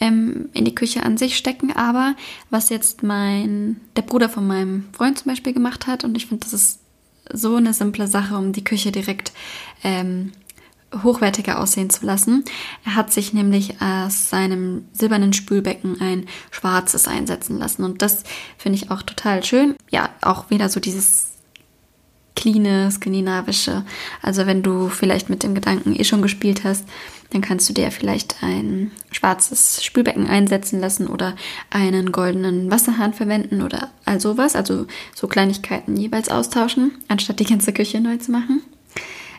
ähm, 0.00 0.48
in 0.52 0.64
die 0.64 0.74
Küche 0.74 1.02
an 1.02 1.16
sich 1.16 1.36
stecken. 1.36 1.72
Aber 1.72 2.14
was 2.50 2.70
jetzt 2.70 3.02
mein, 3.02 3.80
der 3.96 4.02
Bruder 4.02 4.28
von 4.28 4.46
meinem 4.46 4.86
Freund 4.92 5.18
zum 5.18 5.30
Beispiel 5.30 5.52
gemacht 5.52 5.86
hat, 5.86 6.04
und 6.04 6.16
ich 6.16 6.26
finde, 6.26 6.44
das 6.44 6.52
ist 6.52 6.80
so 7.32 7.56
eine 7.56 7.72
simple 7.72 8.06
Sache, 8.08 8.36
um 8.36 8.52
die 8.52 8.64
Küche 8.64 8.92
direkt 8.92 9.32
ähm, 9.84 10.32
hochwertiger 11.02 11.60
aussehen 11.60 11.90
zu 11.90 12.04
lassen. 12.04 12.44
Er 12.84 12.94
hat 12.96 13.12
sich 13.12 13.32
nämlich 13.32 13.80
aus 13.80 14.30
seinem 14.30 14.86
silbernen 14.92 15.32
Spülbecken 15.32 16.00
ein 16.00 16.26
schwarzes 16.50 17.08
einsetzen 17.08 17.58
lassen. 17.58 17.84
Und 17.84 18.02
das 18.02 18.24
finde 18.58 18.76
ich 18.76 18.90
auch 18.90 19.02
total 19.02 19.44
schön. 19.44 19.74
Ja, 19.90 20.10
auch 20.20 20.50
wieder 20.50 20.68
so 20.68 20.80
dieses 20.80 21.32
cleane, 22.34 22.90
skandinavische. 22.90 23.84
Also 24.20 24.46
wenn 24.46 24.62
du 24.62 24.88
vielleicht 24.88 25.28
mit 25.28 25.42
dem 25.42 25.54
Gedanken 25.54 25.94
eh 25.94 26.04
schon 26.04 26.22
gespielt 26.22 26.64
hast, 26.64 26.84
dann 27.30 27.40
kannst 27.40 27.68
du 27.68 27.72
dir 27.72 27.90
vielleicht 27.90 28.42
ein 28.42 28.90
schwarzes 29.10 29.82
Spülbecken 29.82 30.26
einsetzen 30.26 30.80
lassen 30.80 31.06
oder 31.06 31.34
einen 31.70 32.12
goldenen 32.12 32.70
Wasserhahn 32.70 33.14
verwenden 33.14 33.62
oder 33.62 33.90
all 34.04 34.20
sowas. 34.20 34.54
Also 34.54 34.86
so 35.14 35.28
Kleinigkeiten 35.28 35.96
jeweils 35.96 36.28
austauschen, 36.28 36.92
anstatt 37.08 37.40
die 37.40 37.44
ganze 37.44 37.72
Küche 37.72 38.00
neu 38.00 38.18
zu 38.18 38.32
machen. 38.32 38.62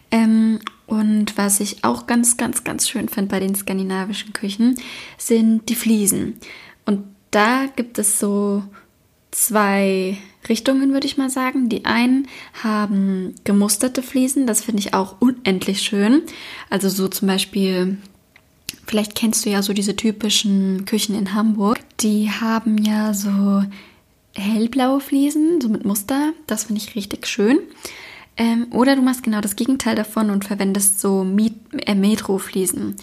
Ähm, 0.09 0.59
und 0.93 1.37
was 1.37 1.59
ich 1.59 1.83
auch 1.83 2.05
ganz, 2.05 2.37
ganz, 2.37 2.63
ganz 2.63 2.87
schön 2.87 3.09
finde 3.09 3.29
bei 3.31 3.39
den 3.39 3.55
skandinavischen 3.55 4.31
Küchen, 4.33 4.75
sind 5.17 5.69
die 5.69 5.75
Fliesen. 5.75 6.37
Und 6.85 7.03
da 7.31 7.65
gibt 7.75 7.97
es 7.97 8.19
so 8.19 8.63
zwei 9.31 10.17
Richtungen, 10.47 10.93
würde 10.93 11.07
ich 11.07 11.17
mal 11.17 11.31
sagen. 11.31 11.67
Die 11.67 11.85
einen 11.85 12.27
haben 12.61 13.33
gemusterte 13.43 14.03
Fliesen, 14.03 14.45
das 14.45 14.63
finde 14.63 14.81
ich 14.81 14.93
auch 14.93 15.15
unendlich 15.19 15.81
schön. 15.81 16.21
Also 16.69 16.89
so 16.89 17.07
zum 17.07 17.27
Beispiel, 17.27 17.97
vielleicht 18.85 19.15
kennst 19.15 19.45
du 19.45 19.49
ja 19.49 19.63
so 19.63 19.73
diese 19.73 19.95
typischen 19.95 20.85
Küchen 20.85 21.15
in 21.15 21.33
Hamburg. 21.33 21.79
Die 22.01 22.29
haben 22.29 22.77
ja 22.77 23.15
so 23.15 23.63
hellblaue 24.35 24.99
Fliesen, 24.99 25.59
so 25.59 25.69
mit 25.69 25.85
Muster. 25.85 26.33
Das 26.45 26.65
finde 26.65 26.81
ich 26.81 26.95
richtig 26.95 27.25
schön. 27.25 27.57
Ähm, 28.37 28.67
oder 28.71 28.95
du 28.95 29.01
machst 29.01 29.23
genau 29.23 29.41
das 29.41 29.55
Gegenteil 29.55 29.95
davon 29.95 30.29
und 30.29 30.45
verwendest 30.45 30.99
so 30.99 31.23
Miet 31.23 31.55
äh, 31.85 31.95
Metro-Fliesen. 31.95 32.95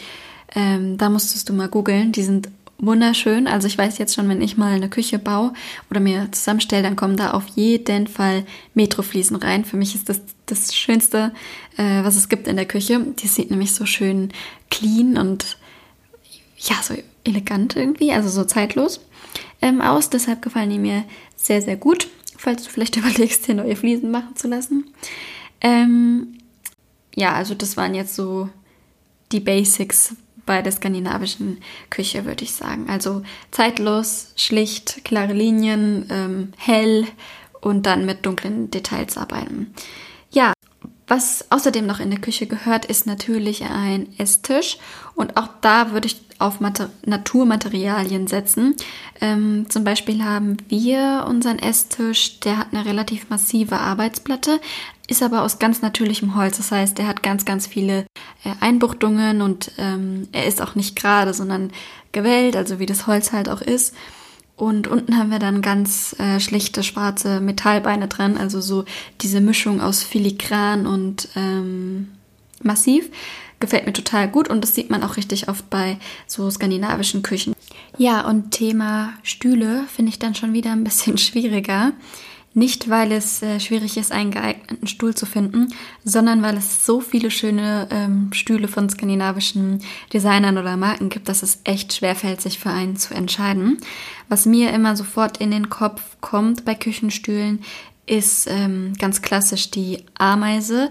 Ähm, 0.55 0.99
da 0.99 1.09
musstest 1.09 1.49
du 1.49 1.53
mal 1.53 1.69
googeln. 1.69 2.13
Die 2.13 2.23
sind 2.23 2.49
wunderschön. 2.79 3.47
Also 3.47 3.67
ich 3.67 3.79
weiß 3.79 3.99
jetzt 3.99 4.15
schon, 4.15 4.29
wenn 4.29 4.43
ich 4.43 4.57
mal 4.57 4.73
eine 4.73 4.89
Küche 4.89 5.19
baue 5.19 5.53
oder 5.91 6.01
mir 6.01 6.33
zusammenstelle, 6.33 6.83
dann 6.83 6.97
kommen 6.97 7.17
da 7.17 7.33
auf 7.33 7.47
jeden 7.49 8.07
Fall 8.07 8.45
Metrofliesen 8.75 9.37
rein. 9.37 9.65
Für 9.65 9.77
mich 9.77 9.95
ist 9.95 10.09
das 10.09 10.21
das 10.51 10.75
Schönste, 10.75 11.33
äh, 11.77 12.03
was 12.03 12.17
es 12.17 12.29
gibt 12.29 12.49
in 12.49 12.57
der 12.57 12.67
Küche. 12.67 13.01
Die 13.19 13.29
sieht 13.29 13.51
nämlich 13.51 13.75
so 13.75 13.87
schön 13.87 14.31
clean 14.71 15.17
und 15.17 15.57
ja, 16.59 16.77
so 16.83 16.95
elegant 17.25 17.77
irgendwie, 17.77 18.13
also 18.13 18.29
so 18.29 18.45
zeitlos 18.45 19.01
ähm, 19.63 19.81
aus. 19.81 20.11
Deshalb 20.11 20.43
gefallen 20.43 20.71
die 20.71 20.79
mir 20.79 21.05
sehr, 21.37 21.63
sehr 21.63 21.77
gut, 21.77 22.09
falls 22.41 22.65
du 22.65 22.71
vielleicht 22.71 22.97
überlegst, 22.99 23.47
dir 23.47 23.55
neue 23.55 23.77
Fliesen 23.77 24.11
machen 24.11 24.37
zu 24.37 24.49
lassen. 24.49 24.93
Ähm, 25.61 26.39
ja, 27.15 27.33
also 27.33 27.55
das 27.55 27.77
waren 27.77 27.95
jetzt 27.95 28.15
so 28.15 28.49
die 29.33 29.41
Basics, 29.41 30.17
bei 30.51 30.63
der 30.63 30.73
skandinavischen 30.73 31.59
Küche, 31.91 32.25
würde 32.25 32.43
ich 32.43 32.53
sagen. 32.53 32.89
Also 32.89 33.23
zeitlos, 33.53 34.33
schlicht, 34.35 35.05
klare 35.05 35.33
Linien, 35.33 36.09
ähm, 36.11 36.53
hell 36.57 37.07
und 37.61 37.87
dann 37.87 38.05
mit 38.05 38.27
dunklen 38.27 38.69
Details 38.69 39.17
arbeiten. 39.17 39.73
Ja, 40.33 40.53
was 41.07 41.47
außerdem 41.51 41.87
noch 41.87 42.01
in 42.01 42.11
der 42.11 42.21
Küche 42.21 42.49
gehört, 42.49 42.85
ist 42.85 43.07
natürlich 43.07 43.63
ein 43.63 44.09
Esstisch. 44.19 44.79
Und 45.15 45.37
auch 45.37 45.49
da 45.61 45.93
würde 45.93 46.07
ich 46.07 46.21
auf 46.41 46.61
Mater 46.61 46.91
Naturmaterialien 47.05 48.27
setzen. 48.27 48.75
Ähm, 49.21 49.67
zum 49.69 49.85
Beispiel 49.85 50.25
haben 50.25 50.57
wir 50.69 51.27
unseren 51.29 51.59
Esstisch, 51.59 52.41
der 52.41 52.59
hat 52.59 52.69
eine 52.73 52.85
relativ 52.85 53.31
massive 53.31 53.79
Arbeitsplatte, 53.79 54.61
ist 55.09 55.23
aber 55.23 55.43
aus 55.43 55.59
ganz 55.59 55.83
natürlichem 55.83 56.37
Holz. 56.37 56.57
Das 56.57 56.73
heißt, 56.73 56.99
er 56.99 57.07
hat 57.07 57.23
ganz, 57.23 57.45
ganz 57.45 57.67
viele 57.67 58.07
äh, 58.45 58.53
Einbuchtungen 58.61 59.43
und 59.43 59.73
ähm, 59.79 60.29
er 60.33 60.47
ist 60.47 60.63
auch 60.63 60.75
nicht 60.75 60.97
gerade, 60.97 61.35
sondern 61.35 61.71
gewellt, 62.13 62.57
also 62.57 62.79
wie 62.79 62.87
das 62.87 63.07
Holz 63.07 63.33
halt 63.33 63.49
auch 63.49 63.61
ist. 63.61 63.95
Und 64.57 64.89
unten 64.89 65.17
haben 65.17 65.31
wir 65.31 65.39
dann 65.39 65.63
ganz 65.63 66.15
äh, 66.19 66.39
schlichte 66.39 66.83
schwarze 66.83 67.41
Metallbeine 67.41 68.09
dran, 68.09 68.37
also 68.37 68.61
so 68.61 68.85
diese 69.23 69.41
Mischung 69.41 69.81
aus 69.81 70.03
Filigran 70.03 70.87
und 70.87 71.29
ähm, 71.35 72.09
Massiv. 72.63 73.09
Gefällt 73.61 73.87
mir 73.87 73.93
total 73.93 74.29
gut 74.29 74.49
und 74.49 74.63
das 74.63 74.75
sieht 74.75 74.91
man 74.91 75.03
auch 75.03 75.17
richtig 75.17 75.49
oft 75.49 75.69
bei 75.71 75.99
so 76.27 76.51
skandinavischen 76.51 77.23
Küchen. 77.23 77.55
Ja, 77.99 78.27
und 78.27 78.53
Thema 78.53 79.13
Stühle 79.23 79.85
finde 79.95 80.11
ich 80.11 80.19
dann 80.19 80.35
schon 80.35 80.53
wieder 80.53 80.73
ein 80.73 80.85
bisschen 80.85 81.19
schwieriger. 81.19 81.93
Nicht, 82.53 82.91
weil 82.91 83.13
es 83.13 83.43
äh, 83.43 83.61
schwierig 83.61 83.97
ist, 83.97 84.11
einen 84.11 84.33
geeigneten 84.33 84.89
Stuhl 84.89 85.15
zu 85.15 85.25
finden, 85.25 85.73
sondern 86.03 86.43
weil 86.43 86.57
es 86.57 86.85
so 86.85 87.01
viele 87.01 87.31
schöne 87.31 87.87
ähm, 87.93 88.33
Stühle 88.33 88.67
von 88.67 88.91
skandinavischen 88.91 89.83
Designern 90.13 90.59
oder 90.59 90.77
Marken 90.77 91.11
gibt, 91.11 91.29
dass 91.29 91.45
es 91.45 91.61
echt 91.63 91.93
schwerfällt, 91.93 92.41
sich 92.41 92.59
für 92.59 92.71
einen 92.71 92.97
zu 92.97 93.15
entscheiden. 93.15 93.79
Was 94.29 94.47
mir 94.47 94.73
immer 94.73 94.97
sofort 94.97 95.37
in 95.37 95.53
den 95.53 95.71
Kopf 95.71 96.03
kommt 96.21 96.65
bei 96.65 96.75
Küchenstühlen, 96.75 97.63
ist 98.07 98.49
ähm, 98.51 98.95
ganz 98.99 99.23
klassisch 99.23 99.71
die 99.71 100.05
Ameise, 100.19 100.91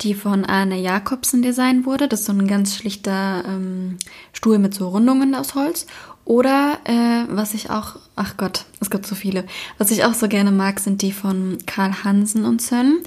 die 0.00 0.14
von 0.14 0.44
Arne 0.44 0.78
Jakobsen 0.78 1.42
designt 1.42 1.86
wurde. 1.86 2.08
Das 2.08 2.20
ist 2.20 2.26
so 2.26 2.32
ein 2.32 2.46
ganz 2.46 2.76
schlichter 2.76 3.44
ähm, 3.46 3.98
Stuhl 4.32 4.58
mit 4.58 4.74
so 4.74 4.88
Rundungen 4.88 5.34
aus 5.34 5.54
Holz. 5.54 5.86
Oder 6.24 6.78
äh, 6.84 7.24
was 7.30 7.54
ich 7.54 7.70
auch, 7.70 7.96
ach 8.14 8.36
Gott, 8.36 8.66
es 8.80 8.90
gibt 8.90 9.06
so 9.06 9.14
viele. 9.14 9.44
Was 9.78 9.90
ich 9.90 10.04
auch 10.04 10.14
so 10.14 10.28
gerne 10.28 10.52
mag, 10.52 10.78
sind 10.78 11.02
die 11.02 11.12
von 11.12 11.58
Karl 11.66 12.04
Hansen 12.04 12.44
und 12.44 12.60
Sön. 12.60 12.98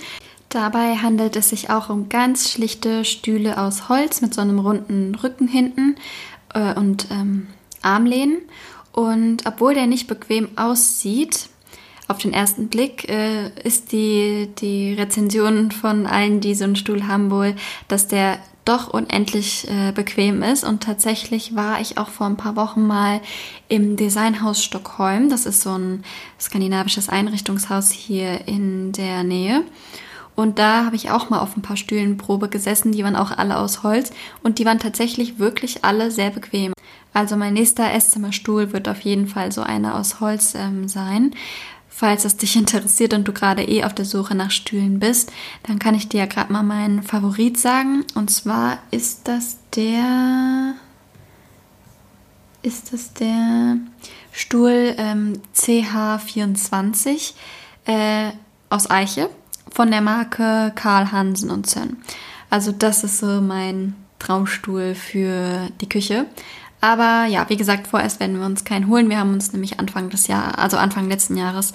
Dabei 0.50 0.98
handelt 0.98 1.36
es 1.36 1.50
sich 1.50 1.70
auch 1.70 1.90
um 1.90 2.10
ganz 2.10 2.50
schlichte 2.50 3.06
Stühle 3.06 3.58
aus 3.58 3.88
Holz 3.88 4.22
mit 4.22 4.34
so 4.34 4.42
einem 4.42 4.60
runden 4.60 5.16
Rücken 5.16 5.48
hinten 5.48 5.96
äh, 6.54 6.74
und 6.74 7.10
ähm, 7.12 7.48
Armlehnen. 7.82 8.40
Und 8.92 9.46
obwohl 9.46 9.76
der 9.76 9.88
nicht 9.88 10.08
bequem 10.08 10.50
aussieht, 10.58 11.48
auf 12.12 12.20
den 12.20 12.34
ersten 12.34 12.68
Blick 12.68 13.10
äh, 13.10 13.50
ist 13.64 13.92
die, 13.92 14.50
die 14.60 14.94
Rezension 14.94 15.72
von 15.72 16.06
allen, 16.06 16.42
die 16.42 16.54
so 16.54 16.66
einen 16.66 16.76
Stuhl 16.76 17.08
haben, 17.08 17.32
wohl, 17.32 17.56
dass 17.88 18.08
der 18.08 18.38
doch 18.66 18.90
unendlich 18.90 19.68
äh, 19.70 19.92
bequem 19.92 20.44
ist. 20.44 20.64
Und 20.64 20.84
tatsächlich 20.84 21.56
war 21.56 21.82
ich 21.82 21.98
auch 21.98 22.10
vor 22.10 22.28
ein 22.28 22.38
paar 22.38 22.56
Wochen 22.56 22.86
mal 22.86 23.22
im 23.70 23.96
Designhaus 23.98 24.64
Stockholm. 24.64 25.30
Das 25.30 25.46
ist 25.46 25.62
so 25.62 25.72
ein 25.72 26.04
skandinavisches 26.40 27.10
Einrichtungshaus 27.10 27.92
hier 27.92 28.48
in 28.48 28.92
der 28.92 29.24
Nähe. 29.24 29.64
Und 30.36 30.60
da 30.60 30.86
habe 30.86 30.96
ich 30.96 31.12
auch 31.12 31.30
mal 31.30 31.40
auf 31.40 31.58
ein 31.58 31.62
paar 31.62 31.78
Stühlen 31.78 32.18
Probe 32.18 32.50
gesessen. 32.50 32.92
Die 32.92 33.04
waren 33.04 33.16
auch 33.16 33.32
alle 33.32 33.58
aus 33.58 33.84
Holz 33.84 34.12
und 34.44 34.60
die 34.60 34.66
waren 34.66 34.80
tatsächlich 34.80 35.40
wirklich 35.40 35.84
alle 35.84 36.12
sehr 36.12 36.30
bequem. 36.30 36.74
Also 37.14 37.36
mein 37.36 37.54
nächster 37.54 37.92
Esszimmerstuhl 37.92 38.72
wird 38.72 38.88
auf 38.88 39.02
jeden 39.02 39.28
Fall 39.28 39.52
so 39.52 39.62
einer 39.62 39.96
aus 39.96 40.20
Holz 40.22 40.56
ähm, 40.56 40.88
sein. 40.88 41.36
Falls 42.02 42.26
es 42.26 42.36
dich 42.36 42.56
interessiert 42.56 43.14
und 43.14 43.28
du 43.28 43.32
gerade 43.32 43.62
eh 43.62 43.84
auf 43.84 43.94
der 43.94 44.06
Suche 44.06 44.34
nach 44.34 44.50
Stühlen 44.50 44.98
bist, 44.98 45.32
dann 45.68 45.78
kann 45.78 45.94
ich 45.94 46.10
dir 46.10 46.22
ja 46.22 46.26
gerade 46.26 46.52
mal 46.52 46.64
meinen 46.64 47.04
Favorit 47.04 47.60
sagen. 47.60 48.06
Und 48.16 48.32
zwar 48.32 48.80
ist 48.90 49.28
das 49.28 49.60
der. 49.76 50.74
Ist 52.64 52.92
das 52.92 53.14
der 53.14 53.78
Stuhl 54.32 54.96
ähm, 54.98 55.44
CH24 55.56 57.34
äh, 57.86 58.32
aus 58.72 58.90
Eiche 58.90 59.30
von 59.72 59.92
der 59.92 60.02
Marke 60.02 60.72
Karl 60.74 61.12
Hansen 61.12 61.52
und 61.52 61.70
Sön. 61.70 61.98
Also 62.50 62.72
das 62.72 63.04
ist 63.04 63.20
so 63.20 63.42
mein 63.42 63.94
Traumstuhl 64.18 64.96
für 64.96 65.70
die 65.82 65.90
Küche. 65.90 66.26
Aber 66.82 67.26
ja, 67.26 67.48
wie 67.48 67.58
gesagt, 67.58 67.88
vorerst 67.88 68.20
werden 68.20 68.40
wir 68.40 68.46
uns 68.46 68.66
keinen 68.66 68.88
holen. 68.88 69.10
Wir 69.10 69.20
haben 69.20 69.34
uns 69.34 69.54
nämlich 69.54 69.80
Anfang 69.80 70.10
des 70.10 70.28
Jahres, 70.28 70.56
also 70.56 70.78
Anfang 70.78 71.08
letzten 71.08 71.38
Jahres, 71.38 71.74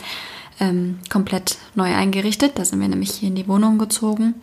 ähm, 0.59 0.99
komplett 1.11 1.59
neu 1.75 1.95
eingerichtet. 1.95 2.59
Da 2.59 2.65
sind 2.65 2.81
wir 2.81 2.89
nämlich 2.89 3.13
hier 3.13 3.29
in 3.29 3.35
die 3.35 3.47
Wohnung 3.47 3.79
gezogen. 3.79 4.35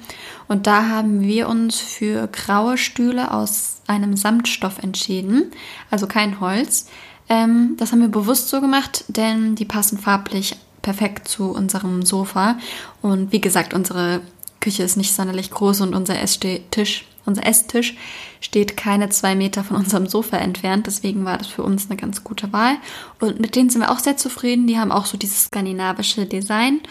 Und 0.47 0.67
da 0.67 0.87
haben 0.87 1.21
wir 1.21 1.49
uns 1.49 1.79
für 1.79 2.27
graue 2.27 2.77
Stühle 2.77 3.31
aus 3.31 3.81
einem 3.87 4.15
Samtstoff 4.15 4.79
entschieden, 4.79 5.51
also 5.91 6.07
kein 6.07 6.39
Holz. 6.39 6.87
Ähm, 7.29 7.75
das 7.77 7.91
haben 7.91 8.01
wir 8.01 8.07
bewusst 8.07 8.49
so 8.49 8.61
gemacht, 8.61 9.05
denn 9.07 9.55
die 9.55 9.65
passen 9.65 9.97
farblich 9.97 10.55
perfekt 10.81 11.27
zu 11.27 11.51
unserem 11.51 12.03
Sofa. 12.03 12.57
Und 13.01 13.31
wie 13.31 13.41
gesagt, 13.41 13.73
unsere 13.73 14.21
Küche 14.59 14.83
ist 14.83 14.97
nicht 14.97 15.13
sonderlich 15.13 15.51
groß 15.51 15.81
und 15.81 15.95
unser 15.95 16.19
Esstisch 16.21 17.05
unser 17.25 17.45
Esstisch 17.45 17.95
steht 18.41 18.75
keine 18.75 19.09
zwei 19.09 19.35
Meter 19.35 19.63
von 19.63 19.77
unserem 19.77 20.07
Sofa 20.07 20.37
entfernt. 20.37 20.87
Deswegen 20.87 21.25
war 21.25 21.37
das 21.37 21.47
für 21.47 21.63
uns 21.63 21.89
eine 21.89 21.97
ganz 21.97 22.23
gute 22.23 22.51
Wahl. 22.51 22.75
Und 23.19 23.39
mit 23.39 23.55
denen 23.55 23.69
sind 23.69 23.81
wir 23.81 23.91
auch 23.91 23.99
sehr 23.99 24.17
zufrieden. 24.17 24.67
Die 24.67 24.77
haben 24.77 24.91
auch 24.91 25.05
so 25.05 25.17
dieses 25.17 25.45
skandinavische 25.45 26.25
Design. 26.25 26.81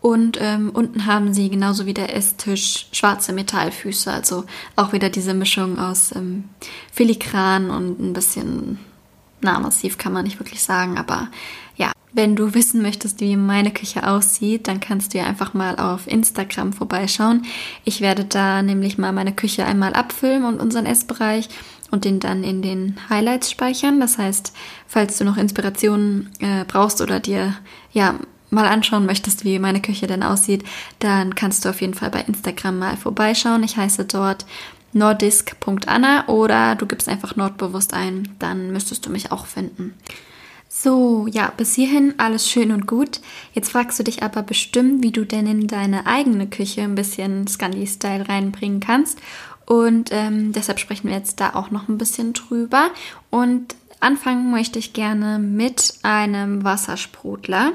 Und 0.00 0.38
ähm, 0.40 0.70
unten 0.72 1.04
haben 1.06 1.34
sie 1.34 1.50
genauso 1.50 1.84
wie 1.84 1.92
der 1.92 2.16
Esstisch 2.16 2.86
schwarze 2.92 3.32
Metallfüße. 3.32 4.10
Also 4.10 4.44
auch 4.76 4.92
wieder 4.92 5.10
diese 5.10 5.34
Mischung 5.34 5.78
aus 5.78 6.14
ähm, 6.14 6.44
Filigran 6.90 7.70
und 7.70 8.00
ein 8.00 8.12
bisschen, 8.12 8.78
na, 9.42 9.58
massiv 9.58 9.98
kann 9.98 10.12
man 10.12 10.24
nicht 10.24 10.38
wirklich 10.38 10.62
sagen, 10.62 10.96
aber 10.96 11.28
wenn 12.12 12.36
du 12.36 12.54
wissen 12.54 12.82
möchtest, 12.82 13.20
wie 13.20 13.36
meine 13.36 13.70
Küche 13.70 14.06
aussieht, 14.06 14.66
dann 14.66 14.80
kannst 14.80 15.14
du 15.14 15.18
ja 15.18 15.24
einfach 15.24 15.54
mal 15.54 15.78
auf 15.78 16.06
Instagram 16.06 16.72
vorbeischauen. 16.72 17.42
Ich 17.84 18.00
werde 18.00 18.24
da 18.24 18.62
nämlich 18.62 18.98
mal 18.98 19.12
meine 19.12 19.32
Küche 19.32 19.64
einmal 19.64 19.92
abfüllen 19.94 20.44
und 20.44 20.60
unseren 20.60 20.86
Essbereich 20.86 21.48
und 21.90 22.04
den 22.04 22.20
dann 22.20 22.44
in 22.44 22.62
den 22.62 22.96
Highlights 23.08 23.50
speichern. 23.50 24.00
Das 24.00 24.18
heißt, 24.18 24.52
falls 24.86 25.18
du 25.18 25.24
noch 25.24 25.36
Inspirationen 25.36 26.30
äh, 26.40 26.64
brauchst 26.66 27.00
oder 27.00 27.20
dir 27.20 27.54
ja 27.92 28.14
mal 28.50 28.66
anschauen 28.66 29.06
möchtest, 29.06 29.44
wie 29.44 29.58
meine 29.58 29.80
Küche 29.80 30.06
denn 30.06 30.24
aussieht, 30.24 30.64
dann 30.98 31.34
kannst 31.36 31.64
du 31.64 31.68
auf 31.68 31.80
jeden 31.80 31.94
Fall 31.94 32.10
bei 32.10 32.22
Instagram 32.22 32.78
mal 32.78 32.96
vorbeischauen. 32.96 33.62
Ich 33.62 33.76
heiße 33.76 34.04
dort 34.04 34.44
nordisk.anna 34.92 36.26
oder 36.28 36.74
du 36.74 36.86
gibst 36.86 37.08
einfach 37.08 37.36
Nordbewusst 37.36 37.94
ein, 37.94 38.34
dann 38.40 38.72
müsstest 38.72 39.06
du 39.06 39.10
mich 39.10 39.30
auch 39.30 39.46
finden. 39.46 39.94
So, 40.82 41.26
ja, 41.26 41.52
bis 41.54 41.74
hierhin 41.74 42.14
alles 42.16 42.48
schön 42.48 42.72
und 42.72 42.86
gut. 42.86 43.20
Jetzt 43.52 43.70
fragst 43.70 43.98
du 43.98 44.02
dich 44.02 44.22
aber 44.22 44.42
bestimmt, 44.42 45.02
wie 45.02 45.10
du 45.10 45.26
denn 45.26 45.46
in 45.46 45.66
deine 45.66 46.06
eigene 46.06 46.48
Küche 46.48 46.80
ein 46.80 46.94
bisschen 46.94 47.46
Scandi-Style 47.46 48.30
reinbringen 48.30 48.80
kannst. 48.80 49.18
Und 49.66 50.08
ähm, 50.10 50.52
deshalb 50.52 50.78
sprechen 50.78 51.08
wir 51.08 51.16
jetzt 51.16 51.38
da 51.38 51.52
auch 51.52 51.70
noch 51.70 51.90
ein 51.90 51.98
bisschen 51.98 52.32
drüber. 52.32 52.88
Und 53.28 53.74
anfangen 54.00 54.50
möchte 54.50 54.78
ich 54.78 54.94
gerne 54.94 55.38
mit 55.38 55.92
einem 56.00 56.64
Wassersprudler. 56.64 57.72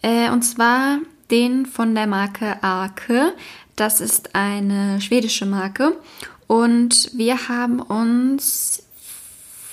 Äh, 0.00 0.30
und 0.30 0.42
zwar 0.42 0.98
den 1.32 1.66
von 1.66 1.96
der 1.96 2.06
Marke 2.06 2.62
Arke. 2.62 3.32
Das 3.74 4.00
ist 4.00 4.36
eine 4.36 5.00
schwedische 5.00 5.46
Marke. 5.46 5.96
Und 6.46 7.10
wir 7.12 7.48
haben 7.48 7.80
uns 7.80 8.84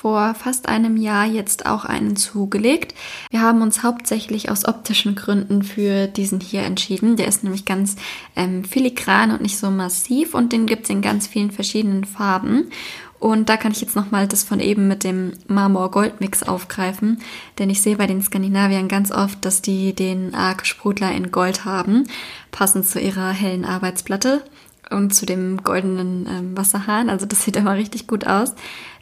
vor 0.08 0.36
fast 0.36 0.70
einem 0.70 0.96
Jahr 0.96 1.26
jetzt 1.26 1.66
auch 1.66 1.84
einen 1.84 2.16
zugelegt. 2.16 2.96
Wir 3.30 3.42
haben 3.42 3.62
uns 3.62 3.84
hauptsächlich 3.84 4.50
aus 4.50 4.64
optischen 4.64 5.16
Gründen 5.16 5.64
für 5.64 6.08
diesen 6.08 6.40
hier 6.40 6.62
entschieden. 6.62 7.18
Der 7.18 7.28
ist 7.28 7.44
nämlich 7.44 7.66
ganz 7.66 7.98
ähm, 8.38 8.64
filigran 8.64 9.32
und 9.32 9.42
nicht 9.42 9.58
so 9.58 9.70
massiv 9.70 10.34
und 10.34 10.54
den 10.54 10.66
gibt 10.66 10.86
es 10.86 10.92
in 10.92 11.02
ganz 11.02 11.28
vielen 11.28 11.52
verschiedenen 11.52 12.06
Farben. 12.06 12.70
Und 13.20 13.50
da 13.50 13.58
kann 13.58 13.74
ich 13.74 13.82
jetzt 13.82 13.98
nochmal 13.98 14.30
das 14.30 14.46
von 14.46 14.62
eben 14.62 14.88
mit 14.88 15.04
dem 15.04 15.34
Marmor-Gold-Mix 15.48 16.44
aufgreifen, 16.44 17.20
denn 17.60 17.70
ich 17.70 17.82
sehe 17.82 17.98
bei 17.98 18.08
den 18.08 18.22
Skandinaviern 18.22 18.88
ganz 18.88 19.12
oft, 19.12 19.44
dass 19.44 19.62
die 19.62 19.94
den 19.94 20.34
Arc-Sprudler 20.34 21.12
in 21.12 21.32
Gold 21.32 21.66
haben, 21.66 22.06
passend 22.52 22.88
zu 22.88 23.02
ihrer 23.02 23.32
hellen 23.32 23.66
Arbeitsplatte 23.66 24.42
und 24.90 25.14
zu 25.14 25.26
dem 25.26 25.64
goldenen 25.64 26.28
ähm, 26.30 26.58
Wasserhahn. 26.58 27.10
Also 27.10 27.26
das 27.26 27.44
sieht 27.44 27.58
immer 27.58 27.76
richtig 27.76 28.08
gut 28.08 28.26
aus. 28.26 28.54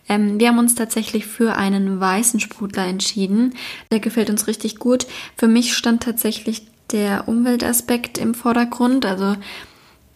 Ähm, 0.08 0.40
wir 0.40 0.50
haben 0.50 0.60
uns 0.60 0.76
tatsächlich 0.76 1.26
für 1.26 1.56
einen 1.56 2.00
weißen 2.00 2.40
Sprudler 2.40 2.86
entschieden. 2.86 3.54
Der 3.92 4.00
gefällt 4.00 4.30
uns 4.30 4.48
richtig 4.48 4.78
gut. 4.78 5.08
Für 5.36 5.48
mich 5.48 5.76
stand 5.76 6.04
tatsächlich 6.04 6.68
der 6.92 7.28
Umweltaspekt 7.28 8.18
im 8.18 8.34
Vordergrund. 8.34 9.06
Also 9.06 9.36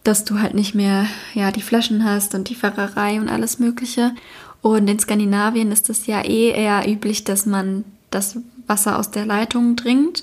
dass 0.04 0.24
du 0.24 0.38
halt 0.38 0.54
nicht 0.54 0.74
mehr 0.74 1.06
ja 1.34 1.50
die 1.50 1.62
Flaschen 1.62 2.04
hast 2.04 2.34
und 2.34 2.48
die 2.48 2.54
Fahrerei 2.54 3.20
und 3.20 3.28
alles 3.28 3.58
Mögliche. 3.58 4.14
Und 4.62 4.88
in 4.88 4.98
Skandinavien 4.98 5.72
ist 5.72 5.90
es 5.90 6.06
ja 6.06 6.22
eh 6.22 6.50
eher 6.50 6.88
üblich, 6.88 7.24
dass 7.24 7.46
man 7.46 7.84
das 8.10 8.38
Wasser 8.66 8.98
aus 8.98 9.10
der 9.10 9.26
Leitung 9.26 9.76
trinkt. 9.76 10.22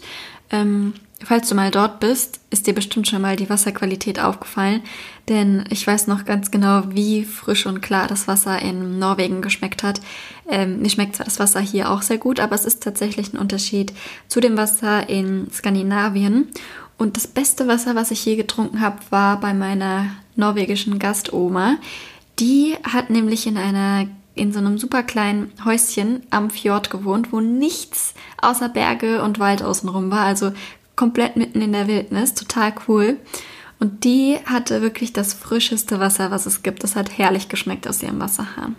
Ähm, 0.49 0.93
falls 1.23 1.49
du 1.49 1.55
mal 1.55 1.71
dort 1.71 1.99
bist, 1.99 2.39
ist 2.49 2.67
dir 2.67 2.73
bestimmt 2.73 3.07
schon 3.07 3.21
mal 3.21 3.35
die 3.35 3.49
Wasserqualität 3.49 4.19
aufgefallen, 4.19 4.81
denn 5.29 5.65
ich 5.69 5.85
weiß 5.85 6.07
noch 6.07 6.25
ganz 6.25 6.51
genau, 6.51 6.83
wie 6.89 7.25
frisch 7.25 7.65
und 7.65 7.81
klar 7.81 8.07
das 8.07 8.27
Wasser 8.27 8.61
in 8.61 8.99
Norwegen 8.99 9.41
geschmeckt 9.41 9.83
hat. 9.83 9.99
Ähm, 10.47 10.81
mir 10.81 10.89
schmeckt 10.89 11.15
zwar 11.15 11.25
das 11.25 11.39
Wasser 11.39 11.59
hier 11.59 11.91
auch 11.91 12.01
sehr 12.01 12.17
gut, 12.17 12.39
aber 12.39 12.55
es 12.55 12.65
ist 12.65 12.83
tatsächlich 12.83 13.33
ein 13.33 13.39
Unterschied 13.39 13.93
zu 14.27 14.39
dem 14.39 14.57
Wasser 14.57 15.09
in 15.09 15.47
Skandinavien. 15.51 16.49
Und 16.97 17.15
das 17.15 17.27
beste 17.27 17.67
Wasser, 17.67 17.95
was 17.95 18.11
ich 18.11 18.23
je 18.25 18.35
getrunken 18.35 18.81
habe, 18.81 18.97
war 19.09 19.39
bei 19.39 19.53
meiner 19.53 20.07
norwegischen 20.35 20.99
Gastoma. 20.99 21.77
Die 22.39 22.75
hat 22.83 23.09
nämlich 23.09 23.47
in 23.47 23.57
einer 23.57 24.07
in 24.37 24.53
so 24.53 24.59
einem 24.59 24.77
super 24.77 25.03
kleinen 25.03 25.51
Häuschen 25.65 26.21
am 26.29 26.49
Fjord 26.49 26.89
gewohnt, 26.89 27.33
wo 27.33 27.39
nichts 27.39 28.13
außer 28.41 28.69
Berge 28.69 29.23
und 29.23 29.39
Wald 29.39 29.63
außenrum 29.63 30.11
war, 30.11 30.25
also 30.25 30.51
komplett 30.97 31.37
mitten 31.37 31.61
in 31.61 31.71
der 31.71 31.87
Wildnis, 31.87 32.33
total 32.33 32.73
cool. 32.89 33.17
Und 33.79 34.03
die 34.03 34.37
hatte 34.45 34.81
wirklich 34.81 35.13
das 35.13 35.33
frischeste 35.33 35.99
Wasser, 35.99 36.31
was 36.31 36.45
es 36.45 36.63
gibt. 36.63 36.83
Das 36.83 36.95
hat 36.95 37.17
herrlich 37.17 37.47
geschmeckt 37.47 37.87
aus 37.87 38.03
ihrem 38.03 38.19
Wasserhahn. 38.19 38.75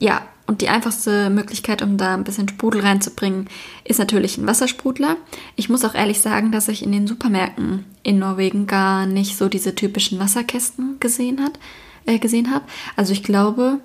Ja, 0.00 0.22
und 0.46 0.62
die 0.62 0.70
einfachste 0.70 1.28
Möglichkeit, 1.28 1.82
um 1.82 1.98
da 1.98 2.14
ein 2.14 2.24
bisschen 2.24 2.48
Sprudel 2.48 2.80
reinzubringen, 2.80 3.48
ist 3.84 3.98
natürlich 3.98 4.38
ein 4.38 4.46
Wassersprudler. 4.46 5.16
Ich 5.56 5.68
muss 5.68 5.84
auch 5.84 5.94
ehrlich 5.94 6.20
sagen, 6.20 6.50
dass 6.50 6.68
ich 6.68 6.82
in 6.82 6.92
den 6.92 7.06
Supermärkten 7.06 7.84
in 8.02 8.18
Norwegen 8.18 8.66
gar 8.66 9.04
nicht 9.04 9.36
so 9.36 9.50
diese 9.50 9.74
typischen 9.74 10.18
Wasserkästen 10.18 10.96
gesehen, 11.00 11.42
hat, 11.42 11.58
äh, 12.06 12.18
gesehen 12.18 12.50
habe. 12.50 12.64
Also 12.96 13.12
ich 13.12 13.22
glaube, 13.22 13.80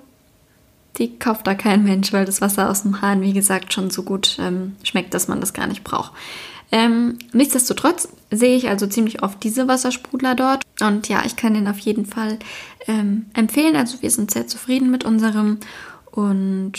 die 0.96 1.18
kauft 1.18 1.46
da 1.46 1.54
kein 1.54 1.84
Mensch, 1.84 2.14
weil 2.14 2.24
das 2.24 2.40
Wasser 2.40 2.70
aus 2.70 2.82
dem 2.82 3.02
Hahn, 3.02 3.20
wie 3.20 3.34
gesagt, 3.34 3.74
schon 3.74 3.90
so 3.90 4.02
gut 4.02 4.38
ähm, 4.40 4.76
schmeckt, 4.84 5.12
dass 5.12 5.28
man 5.28 5.40
das 5.40 5.52
gar 5.52 5.66
nicht 5.66 5.84
braucht. 5.84 6.12
Ähm, 6.74 7.20
nichtsdestotrotz 7.32 8.08
sehe 8.32 8.56
ich 8.56 8.68
also 8.68 8.88
ziemlich 8.88 9.22
oft 9.22 9.44
diese 9.44 9.68
Wassersprudler 9.68 10.34
dort. 10.34 10.64
Und 10.80 11.08
ja, 11.08 11.22
ich 11.24 11.36
kann 11.36 11.54
den 11.54 11.68
auf 11.68 11.78
jeden 11.78 12.04
Fall 12.04 12.40
ähm, 12.88 13.26
empfehlen. 13.32 13.76
Also 13.76 14.02
wir 14.02 14.10
sind 14.10 14.32
sehr 14.32 14.48
zufrieden 14.48 14.90
mit 14.90 15.04
unserem. 15.04 15.58
Und 16.10 16.72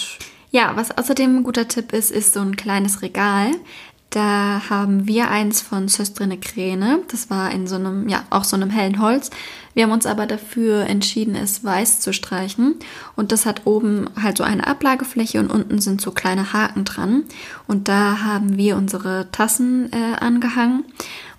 ja, 0.51 0.73
was 0.75 0.97
außerdem 0.97 1.37
ein 1.37 1.43
guter 1.43 1.69
Tipp 1.69 1.93
ist, 1.93 2.11
ist 2.11 2.33
so 2.33 2.41
ein 2.41 2.57
kleines 2.57 3.01
Regal. 3.01 3.51
Da 4.15 4.61
haben 4.69 5.09
wir 5.09 5.29
eins 5.29 5.61
von 5.61 5.89
Söstrine 5.89 6.37
Kräne. 6.37 6.99
Das 7.11 7.29
war 7.29 7.51
in 7.51 7.67
so 7.67 7.75
einem, 7.75 8.07
ja, 8.07 8.23
auch 8.29 8.45
so 8.45 8.55
einem 8.55 8.69
hellen 8.69 9.01
Holz. 9.01 9.29
Wir 9.73 9.83
haben 9.83 9.91
uns 9.91 10.05
aber 10.05 10.25
dafür 10.25 10.85
entschieden, 10.85 11.35
es 11.35 11.65
weiß 11.65 11.99
zu 11.99 12.13
streichen. 12.13 12.75
Und 13.17 13.33
das 13.33 13.45
hat 13.45 13.63
oben 13.65 14.09
halt 14.15 14.37
so 14.37 14.45
eine 14.45 14.67
Ablagefläche 14.67 15.41
und 15.41 15.51
unten 15.51 15.81
sind 15.81 15.99
so 15.99 16.11
kleine 16.11 16.53
Haken 16.53 16.85
dran. 16.85 17.25
Und 17.67 17.89
da 17.89 18.21
haben 18.23 18.55
wir 18.55 18.77
unsere 18.77 19.27
Tassen 19.33 19.91
äh, 19.91 20.15
angehangen. 20.15 20.85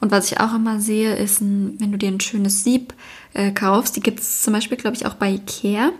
Und 0.01 0.11
was 0.11 0.31
ich 0.31 0.39
auch 0.39 0.55
immer 0.55 0.79
sehe, 0.79 1.17
ist, 1.17 1.41
ein, 1.41 1.81
wenn 1.81 1.93
du 1.93 1.97
dir 1.97 2.11
ein 2.11 2.21
schönes 2.21 2.63
Sieb 2.63 2.93
äh, 3.33 3.53
kaufst, 3.53 3.97
die 3.97 4.03
gibt 4.03 4.21
es 4.21 4.43
zum 4.43 4.53
Beispiel, 4.53 4.77
glaube 4.77 4.97
ich, 4.97 5.07
auch 5.07 5.15
bei 5.15 5.31
Ikea. 5.31 5.93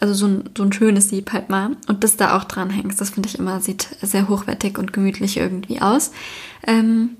Also 0.00 0.14
so 0.14 0.26
ein, 0.26 0.50
so 0.56 0.62
ein 0.62 0.72
schönes 0.72 1.08
Sieb 1.08 1.32
halt 1.32 1.48
mal. 1.48 1.76
Und 1.86 2.04
das 2.04 2.16
da 2.16 2.36
auch 2.36 2.44
dran 2.44 2.70
hängst. 2.70 3.00
Das 3.00 3.10
finde 3.10 3.28
ich 3.28 3.38
immer, 3.38 3.60
sieht 3.60 3.88
sehr 4.02 4.28
hochwertig 4.28 4.78
und 4.78 4.92
gemütlich 4.92 5.36
irgendwie 5.36 5.80
aus. 5.80 6.12
Ähm, 6.66 7.10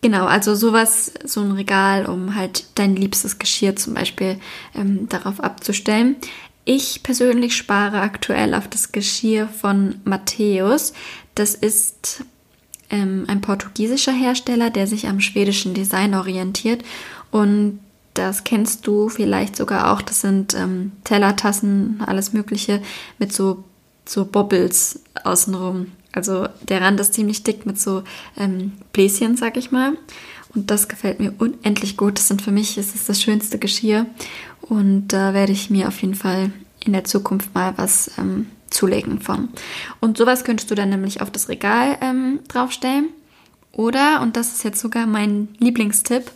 genau, 0.00 0.26
also 0.26 0.54
sowas, 0.54 1.12
so 1.24 1.40
ein 1.40 1.52
Regal, 1.52 2.06
um 2.06 2.34
halt 2.34 2.64
dein 2.74 2.96
liebstes 2.96 3.38
Geschirr 3.38 3.76
zum 3.76 3.94
Beispiel 3.94 4.38
ähm, 4.74 5.08
darauf 5.08 5.40
abzustellen. 5.40 6.16
Ich 6.64 7.02
persönlich 7.02 7.56
spare 7.56 8.00
aktuell 8.00 8.54
auf 8.54 8.68
das 8.68 8.92
Geschirr 8.92 9.48
von 9.48 9.96
Matthäus. 10.04 10.92
Das 11.34 11.54
ist 11.54 12.24
ähm, 12.90 13.24
ein 13.26 13.40
portugiesischer 13.40 14.12
Hersteller, 14.12 14.70
der 14.70 14.86
sich 14.86 15.08
am 15.08 15.20
schwedischen 15.20 15.74
Design 15.74 16.14
orientiert. 16.14 16.84
Und 17.32 17.80
das 18.14 18.44
kennst 18.44 18.86
du 18.86 19.08
vielleicht 19.08 19.56
sogar 19.56 19.92
auch. 19.92 20.02
Das 20.02 20.20
sind 20.20 20.54
ähm, 20.54 20.92
Tellertassen, 21.04 22.02
alles 22.06 22.32
Mögliche 22.32 22.82
mit 23.18 23.32
so, 23.32 23.64
so 24.06 24.24
Bobbles 24.24 25.00
außenrum. 25.24 25.88
Also 26.12 26.46
der 26.68 26.82
Rand 26.82 27.00
ist 27.00 27.14
ziemlich 27.14 27.42
dick 27.42 27.64
mit 27.64 27.80
so 27.80 28.02
ähm, 28.36 28.72
Bläschen, 28.92 29.36
sag 29.36 29.56
ich 29.56 29.70
mal. 29.70 29.96
Und 30.54 30.70
das 30.70 30.88
gefällt 30.88 31.20
mir 31.20 31.32
unendlich 31.38 31.96
gut. 31.96 32.18
Das 32.18 32.28
sind 32.28 32.42
für 32.42 32.52
mich, 32.52 32.76
es 32.76 32.94
ist 32.94 33.08
das 33.08 33.22
schönste 33.22 33.58
Geschirr. 33.58 34.06
Und 34.60 35.08
da 35.08 35.32
werde 35.32 35.52
ich 35.52 35.70
mir 35.70 35.88
auf 35.88 36.00
jeden 36.02 36.14
Fall 36.14 36.52
in 36.84 36.92
der 36.92 37.04
Zukunft 37.04 37.54
mal 37.54 37.72
was 37.76 38.10
ähm, 38.18 38.48
zulegen 38.68 39.20
von. 39.20 39.48
Und 40.00 40.18
sowas 40.18 40.44
könntest 40.44 40.70
du 40.70 40.74
dann 40.74 40.90
nämlich 40.90 41.20
auf 41.20 41.30
das 41.30 41.48
Regal 41.48 41.96
ähm, 42.02 42.40
draufstellen. 42.48 43.08
Oder, 43.72 44.20
und 44.20 44.36
das 44.36 44.52
ist 44.52 44.64
jetzt 44.64 44.80
sogar 44.80 45.06
mein 45.06 45.48
Lieblingstipp, 45.58 46.30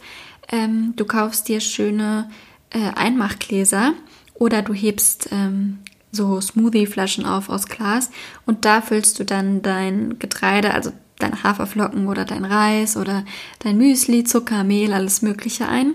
ähm, 0.48 0.94
du 0.96 1.04
kaufst 1.04 1.48
dir 1.48 1.61
schöne 1.61 2.30
äh, 2.70 2.90
Einmachgläser 2.94 3.94
oder 4.35 4.62
du 4.62 4.72
hebst 4.72 5.28
ähm, 5.32 5.78
so 6.12 6.40
Smoothie-Flaschen 6.40 7.26
auf 7.26 7.48
aus 7.48 7.66
Glas 7.66 8.11
und 8.46 8.64
da 8.64 8.80
füllst 8.80 9.18
du 9.18 9.24
dann 9.24 9.62
dein 9.62 10.18
Getreide, 10.18 10.72
also 10.72 10.92
deine 11.18 11.42
Haferflocken 11.42 12.09
oder 12.09 12.24
dein 12.24 12.44
Reis 12.44 12.96
oder 12.96 13.24
dein 13.61 13.78
Müsli, 13.78 14.24
Zucker, 14.24 14.64
Mehl, 14.64 14.92
alles 14.92 15.22
Mögliche 15.22 15.68
ein. 15.68 15.94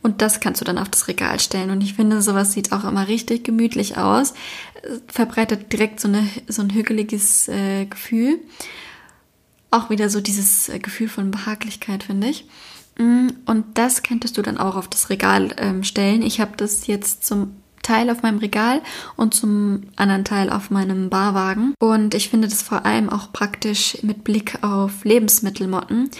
Und 0.00 0.22
das 0.22 0.40
kannst 0.40 0.60
du 0.60 0.64
dann 0.64 0.78
auf 0.78 0.88
das 0.88 1.08
Regal 1.08 1.40
stellen. 1.40 1.70
Und 1.70 1.82
ich 1.82 1.94
finde, 1.94 2.22
sowas 2.22 2.52
sieht 2.52 2.72
auch 2.72 2.84
immer 2.84 3.08
richtig 3.08 3.44
gemütlich 3.44 3.96
aus. 3.96 4.32
Verbreitet 5.08 5.72
direkt 5.72 6.00
so, 6.00 6.08
eine, 6.08 6.26
so 6.46 6.62
ein 6.62 6.72
hügeliges 6.72 7.48
äh, 7.48 7.86
Gefühl. 7.86 8.38
Auch 9.70 9.90
wieder 9.90 10.08
so 10.08 10.20
dieses 10.20 10.68
äh, 10.68 10.78
Gefühl 10.78 11.08
von 11.08 11.30
Behaglichkeit, 11.30 12.04
finde 12.04 12.28
ich. 12.28 12.46
Mm, 12.98 13.28
und 13.46 13.64
das 13.74 14.02
könntest 14.02 14.36
du 14.36 14.42
dann 14.42 14.58
auch 14.58 14.76
auf 14.76 14.88
das 14.88 15.10
Regal 15.10 15.54
ähm, 15.56 15.82
stellen. 15.84 16.22
Ich 16.22 16.40
habe 16.40 16.52
das 16.56 16.86
jetzt 16.86 17.24
zum 17.24 17.56
Teil 17.82 18.10
auf 18.10 18.22
meinem 18.22 18.38
Regal 18.38 18.82
und 19.16 19.34
zum 19.34 19.84
anderen 19.96 20.24
Teil 20.24 20.50
auf 20.50 20.70
meinem 20.70 21.08
Barwagen. 21.08 21.74
Und 21.80 22.14
ich 22.14 22.28
finde 22.28 22.48
das 22.48 22.62
vor 22.62 22.84
allem 22.84 23.08
auch 23.08 23.32
praktisch 23.32 23.98
mit 24.02 24.24
Blick 24.24 24.62
auf 24.62 25.04
Lebensmittelmotten. 25.04 26.10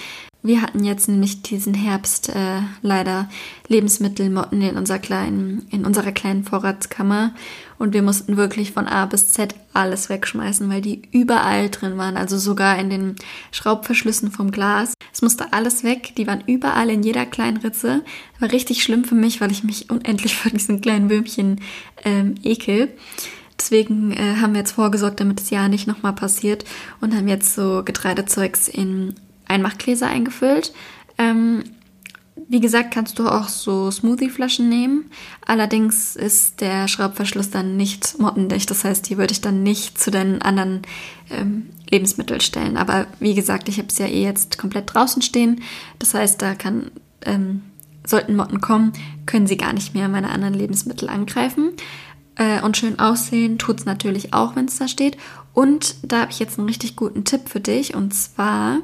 Wir 0.41 0.63
hatten 0.63 0.85
jetzt 0.85 1.09
nämlich 1.09 1.43
diesen 1.43 1.75
Herbst 1.75 2.29
äh, 2.29 2.61
leider 2.81 3.29
Lebensmittelmotten 3.67 4.63
in, 4.63 4.77
unserer 4.77 5.01
kleinen, 5.01 5.67
in 5.71 5.85
unserer 5.85 6.13
kleinen 6.13 6.45
Vorratskammer 6.45 7.35
und 7.77 7.93
wir 7.93 8.03
mussten 8.03 8.37
wirklich 8.37 8.71
von 8.71 8.87
A 8.87 9.07
bis 9.07 9.33
Z 9.33 9.57
alles 9.75 10.09
wegschmeißen, 10.09 10.71
weil 10.71 10.81
die 10.81 11.03
überall 11.11 11.71
drin 11.71 11.99
waren, 11.99 12.17
also 12.17 12.39
sogar 12.39 12.79
in 12.79 12.89
den 12.89 13.17
Schraubverschlüssen 13.51 14.31
vom 14.31 14.53
Glas. 14.53 14.95
Es 15.13 15.23
musste 15.23 15.53
alles 15.53 15.83
weg, 15.83 16.13
die 16.17 16.29
waren 16.29 16.45
überall 16.47 16.89
in 16.89 17.03
jeder 17.03 17.27
kleinen 17.27 17.57
Ritze. 17.57 18.05
War 18.39 18.53
richtig 18.53 18.85
schlimm 18.85 19.03
für 19.03 19.17
mich, 19.17 19.41
weil 19.41 19.51
ich 19.51 19.65
mich 19.65 19.91
unendlich 19.91 20.37
vor 20.37 20.53
diesen 20.53 20.81
kleinen 20.81 21.09
Böhmchen 21.09 21.61
ähm, 22.05 22.37
ekel. 22.45 22.91
Deswegen 23.59 24.13
äh, 24.13 24.37
haben 24.41 24.53
wir 24.53 24.61
jetzt 24.61 24.73
vorgesorgt, 24.73 25.19
damit 25.19 25.41
es 25.41 25.51
ja 25.51 25.69
nicht 25.69 25.89
nochmal 25.89 26.13
passiert 26.13 26.65
und 27.01 27.13
haben 27.13 27.27
jetzt 27.27 27.57
so 27.57 27.83
Getreidezeugs 27.85 28.69
in 28.69 29.15
Einmachgläser 29.49 30.07
eingefüllt. 30.07 30.73
Ähm, 31.19 31.65
wie 32.49 32.61
gesagt, 32.61 32.95
kannst 32.95 33.19
du 33.19 33.29
auch 33.29 33.49
so 33.49 33.91
Smoothie-Flaschen 33.91 34.69
nehmen. 34.69 35.11
Allerdings 35.45 36.17
ist 36.17 36.61
der 36.61 36.89
Schraubverschluss 36.89 37.51
dann 37.51 37.77
nicht 37.77 38.19
mottendicht. 38.19 38.71
Das 38.71 38.85
heißt, 38.85 39.09
die 39.09 39.19
würde 39.19 39.33
ich 39.33 39.41
dann 39.41 39.63
nicht 39.63 39.99
zu 39.99 40.11
deinen 40.11 40.41
anderen 40.41 40.83
ähm, 41.31 41.71
Lebensmitteln 41.91 42.41
stellen. 42.41 42.77
Aber 42.77 43.07
wie 43.19 43.35
gesagt, 43.35 43.69
ich 43.69 43.79
habe 43.79 43.89
es 43.89 43.99
ja 43.99 44.07
eh 44.07 44.23
jetzt 44.23 44.57
komplett 44.57 44.95
draußen 44.95 45.21
stehen. 45.23 45.63
Das 45.99 46.15
heißt, 46.15 46.41
da 46.41 46.55
kann, 46.55 46.91
ähm, 47.23 47.63
sollten 48.07 48.37
Motten 48.37 48.61
kommen, 48.61 48.93
können 49.27 49.47
sie 49.47 49.57
gar 49.57 49.73
nicht 49.73 49.95
mehr 49.95 50.09
meine 50.09 50.31
anderen 50.31 50.55
Lebensmittel 50.55 51.09
angreifen. 51.09 51.73
Äh, 52.37 52.63
und 52.63 52.77
schön 52.77 52.99
aussehen 52.99 53.59
tut 53.59 53.81
es 53.81 53.85
natürlich 53.85 54.33
auch, 54.33 54.57
wenn 54.57 54.67
es 54.67 54.79
da 54.79 54.89
steht. 54.89 55.19
Und 55.53 55.97
da 56.03 56.23
habe 56.23 56.31
ich 56.31 56.39
jetzt 56.39 56.59
einen 56.59 56.69
richtig 56.69 56.97
guten 56.97 57.25
Tipp 57.25 57.49
für 57.49 57.61
dich. 57.61 57.95
Und 57.95 58.15
zwar 58.15 58.79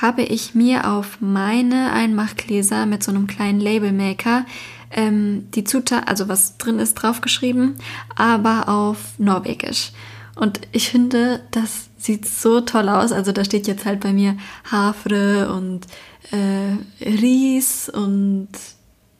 habe 0.00 0.22
ich 0.22 0.54
mir 0.54 0.90
auf 0.90 1.18
meine 1.20 1.92
Einmachgläser 1.92 2.86
mit 2.86 3.02
so 3.02 3.10
einem 3.10 3.26
kleinen 3.26 3.60
Labelmaker 3.60 4.44
ähm, 4.90 5.48
die 5.54 5.64
Zutat, 5.64 6.08
also 6.08 6.28
was 6.28 6.58
drin 6.58 6.78
ist, 6.78 6.94
draufgeschrieben, 6.94 7.76
aber 8.14 8.68
auf 8.68 9.18
Norwegisch. 9.18 9.92
Und 10.36 10.60
ich 10.72 10.90
finde, 10.90 11.40
das 11.50 11.88
sieht 11.96 12.26
so 12.26 12.60
toll 12.60 12.88
aus. 12.88 13.10
Also 13.10 13.32
da 13.32 13.44
steht 13.44 13.66
jetzt 13.66 13.86
halt 13.86 14.00
bei 14.00 14.12
mir 14.12 14.36
Hafre 14.70 15.52
und 15.52 15.86
äh, 16.30 17.04
Ries 17.04 17.88
und 17.88 18.48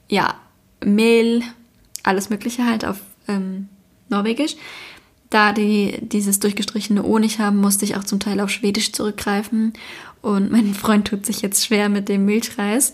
ja, 0.07 0.35
Mehl, 0.85 1.41
alles 2.03 2.29
Mögliche 2.29 2.65
halt 2.65 2.85
auf 2.85 3.01
ähm, 3.27 3.67
Norwegisch. 4.09 4.55
Da 5.29 5.51
die 5.51 5.97
dieses 6.01 6.39
durchgestrichene 6.39 7.03
O 7.03 7.19
nicht 7.19 7.39
haben, 7.39 7.57
musste 7.57 7.83
ich 7.83 7.97
auch 7.97 8.03
zum 8.03 8.19
Teil 8.19 8.39
auf 8.39 8.49
Schwedisch 8.49 8.93
zurückgreifen. 8.93 9.73
Und 10.27 10.51
mein 10.51 10.73
Freund 10.73 11.07
tut 11.07 11.25
sich 11.25 11.41
jetzt 11.41 11.65
schwer 11.65 11.87
mit 11.87 12.09
dem 12.09 12.25
Milchreis, 12.25 12.93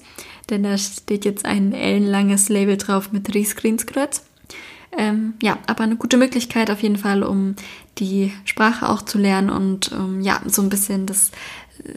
denn 0.51 0.61
da 0.61 0.77
steht 0.77 1.25
jetzt 1.25 1.45
ein 1.45 1.73
ellenlanges 1.73 2.47
Label 2.47 2.77
drauf 2.77 3.11
mit 3.11 3.33
Riesgrinsgrötz. 3.33 4.23
Ähm, 4.95 5.33
ja, 5.41 5.57
aber 5.65 5.83
eine 5.83 5.95
gute 5.95 6.17
Möglichkeit 6.17 6.69
auf 6.69 6.83
jeden 6.83 6.97
Fall, 6.97 7.23
um 7.23 7.55
die 7.97 8.31
Sprache 8.45 8.87
auch 8.87 9.01
zu 9.01 9.17
lernen 9.17 9.49
und 9.49 9.91
um, 9.93 10.21
ja, 10.21 10.41
so 10.45 10.61
ein 10.61 10.69
bisschen 10.69 11.07
das 11.07 11.31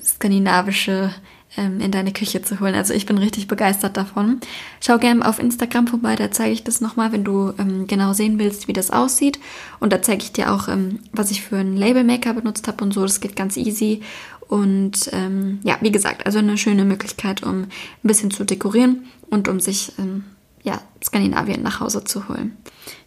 skandinavische 0.03 1.13
ähm, 1.57 1.81
in 1.81 1.91
deine 1.91 2.13
Küche 2.13 2.43
zu 2.43 2.61
holen. 2.61 2.75
Also 2.75 2.95
ich 2.95 3.07
bin 3.07 3.19
richtig 3.19 3.49
begeistert 3.49 3.97
davon. 3.97 4.41
Schau 4.81 4.99
gerne 4.99 5.27
auf 5.27 5.39
Instagram 5.39 5.87
vorbei, 5.87 6.17
da 6.17 6.31
zeige 6.31 6.53
ich 6.53 6.65
das 6.65 6.81
nochmal, 6.81 7.13
wenn 7.13 7.25
du 7.25 7.53
ähm, 7.59 7.87
genau 7.87 8.13
sehen 8.13 8.39
willst, 8.39 8.69
wie 8.69 8.73
das 8.73 8.91
aussieht. 8.91 9.39
Und 9.81 9.93
da 9.93 10.03
zeige 10.03 10.23
ich 10.23 10.33
dir 10.33 10.53
auch, 10.53 10.69
ähm, 10.69 11.01
was 11.13 11.31
ich 11.31 11.43
für 11.43 11.57
einen 11.57 11.77
Labelmaker 11.77 12.35
benutzt 12.35 12.69
habe 12.69 12.83
und 12.85 12.93
so. 12.93 13.03
Das 13.03 13.21
geht 13.21 13.37
ganz 13.37 13.57
easy. 13.57 14.03
Und 14.49 15.11
ähm, 15.13 15.61
ja, 15.65 15.77
wie 15.81 15.91
gesagt, 15.91 16.27
also 16.27 16.39
eine 16.39 16.57
schöne 16.57 16.85
Möglichkeit, 16.85 17.43
um 17.43 17.63
ein 17.63 17.69
bisschen 18.03 18.31
zu 18.31 18.45
dekorieren 18.45 19.05
und 19.29 19.49
um 19.49 19.61
sich 19.61 19.93
ähm, 19.99 20.25
ja, 20.63 20.81
Skandinavien 21.03 21.63
nach 21.63 21.81
Hause 21.81 22.05
zu 22.05 22.29
holen. 22.29 22.57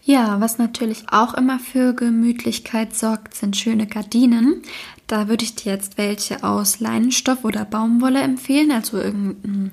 Ja, 0.04 0.42
was 0.42 0.58
natürlich 0.58 1.04
auch 1.12 1.34
immer 1.34 1.60
für 1.60 1.94
Gemütlichkeit 1.94 2.96
sorgt, 2.96 3.36
sind 3.36 3.58
schöne 3.58 3.86
Gardinen. 3.86 4.62
Da 5.08 5.28
würde 5.28 5.44
ich 5.44 5.56
dir 5.56 5.74
jetzt 5.74 5.98
welche 5.98 6.44
aus 6.44 6.80
Leinenstoff 6.80 7.44
oder 7.44 7.66
Baumwolle 7.66 8.22
empfehlen, 8.22 8.72
also 8.72 8.98
irgendein 8.98 9.72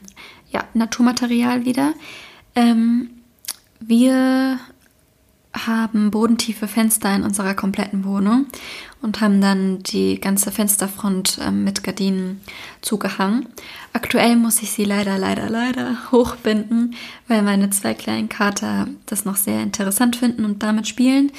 ja, 0.51 0.65
Naturmaterial 0.75 1.65
wieder. 1.65 1.95
Ähm, 2.55 3.11
wir 3.81 4.59
haben 5.67 6.11
bodentiefe 6.11 6.69
Fenster 6.69 7.15
in 7.15 7.23
unserer 7.23 7.55
kompletten 7.55 8.05
Wohnung 8.05 8.47
und 9.03 9.21
haben 9.21 9.41
dann 9.41 9.83
die 9.83 10.21
ganze 10.21 10.51
Fensterfront 10.51 11.39
äh, 11.41 11.51
mit 11.51 11.83
Gardinen 11.83 12.41
zugehangen. 12.83 13.47
Aktuell 13.93 14.37
muss 14.37 14.63
ich 14.63 14.73
sie 14.73 14.85
leider, 14.85 15.17
leider, 15.17 15.49
leider 15.49 15.97
hochbinden, 16.13 16.95
weil 17.29 17.43
meine 17.43 17.71
zwei 17.71 17.95
kleinen 17.95 18.29
Kater 18.29 18.89
das 19.07 19.25
noch 19.25 19.37
sehr 19.37 19.63
interessant 19.63 20.17
finden 20.17 20.45
und 20.45 20.63
damit 20.63 20.89
spielen. 20.89 21.33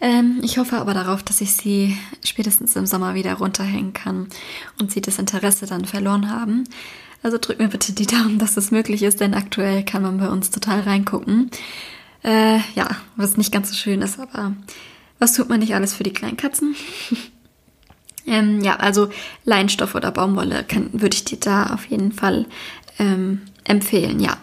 Ähm, 0.00 0.40
ich 0.42 0.58
hoffe 0.58 0.76
aber 0.76 0.94
darauf, 0.94 1.22
dass 1.22 1.40
ich 1.40 1.54
sie 1.54 1.96
spätestens 2.24 2.76
im 2.76 2.86
Sommer 2.86 3.14
wieder 3.14 3.34
runterhängen 3.34 3.92
kann 3.92 4.28
und 4.78 4.92
sie 4.92 5.00
das 5.00 5.18
Interesse 5.18 5.66
dann 5.66 5.86
verloren 5.86 6.30
haben. 6.30 6.64
Also 7.22 7.38
drück 7.40 7.58
mir 7.58 7.68
bitte 7.68 7.94
die 7.94 8.06
Daumen, 8.06 8.38
dass 8.38 8.58
es 8.58 8.70
möglich 8.70 9.02
ist, 9.02 9.20
denn 9.20 9.32
aktuell 9.32 9.82
kann 9.82 10.02
man 10.02 10.18
bei 10.18 10.28
uns 10.28 10.50
total 10.50 10.80
reingucken. 10.80 11.50
Äh, 12.24 12.58
ja, 12.74 12.88
was 13.16 13.36
nicht 13.36 13.52
ganz 13.52 13.68
so 13.68 13.76
schön 13.76 14.02
ist, 14.02 14.18
aber 14.18 14.54
was 15.18 15.34
tut 15.34 15.48
man 15.48 15.60
nicht 15.60 15.74
alles 15.74 15.94
für 15.94 16.04
die 16.04 16.12
kleinen 16.12 16.38
Katzen? 16.38 16.74
ähm, 18.26 18.62
ja, 18.62 18.76
also 18.76 19.10
Leinstoff 19.44 19.94
oder 19.94 20.10
Baumwolle 20.10 20.64
kann, 20.64 20.88
würde 20.92 21.14
ich 21.14 21.24
dir 21.24 21.38
da 21.38 21.66
auf 21.66 21.84
jeden 21.86 22.12
Fall 22.12 22.46
ähm, 22.98 23.42
empfehlen, 23.64 24.20
ja. 24.20 24.38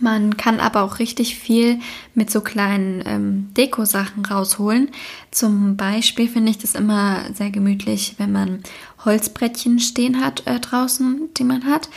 Man 0.00 0.36
kann 0.36 0.58
aber 0.58 0.82
auch 0.82 0.98
richtig 0.98 1.38
viel 1.38 1.78
mit 2.14 2.28
so 2.28 2.40
kleinen 2.40 3.02
ähm, 3.06 3.54
Deko-Sachen 3.56 4.26
rausholen. 4.26 4.90
Zum 5.30 5.76
Beispiel 5.76 6.28
finde 6.28 6.50
ich 6.50 6.58
das 6.58 6.74
immer 6.74 7.32
sehr 7.32 7.50
gemütlich, 7.50 8.16
wenn 8.18 8.32
man 8.32 8.64
Holzbrettchen 9.04 9.78
stehen 9.78 10.20
hat 10.20 10.46
äh, 10.46 10.58
draußen, 10.58 11.28
die 11.36 11.44
man 11.44 11.64
hat. 11.64 11.88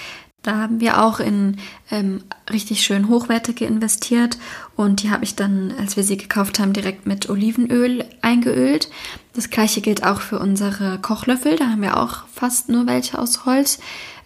Da 0.44 0.56
haben 0.58 0.80
wir 0.80 1.04
auch 1.04 1.20
in 1.20 1.58
ähm, 1.92 2.24
richtig 2.50 2.82
schön 2.82 3.10
hochwertige 3.10 3.66
investiert 3.66 4.38
und 4.76 5.04
die 5.04 5.10
habe 5.10 5.24
ich 5.24 5.36
dann, 5.36 5.74
als 5.78 5.98
wir 5.98 6.04
sie 6.04 6.16
gekauft 6.16 6.60
haben, 6.60 6.74
direkt 6.74 7.06
mit 7.06 7.30
Olivenöl 7.30 8.06
eingeölt. 8.22 8.90
Das 9.34 9.50
gleiche 9.50 9.82
gilt 9.82 10.06
auch 10.06 10.22
für 10.22 10.40
unsere 10.40 11.00
Kochlöffel, 11.00 11.58
da 11.58 11.68
haben 11.68 11.82
wir 11.82 11.98
auch 11.98 12.28
fast 12.34 12.70
nur 12.70 12.88
welche 12.88 13.20
aus 13.20 13.46
Holz. 13.46 13.80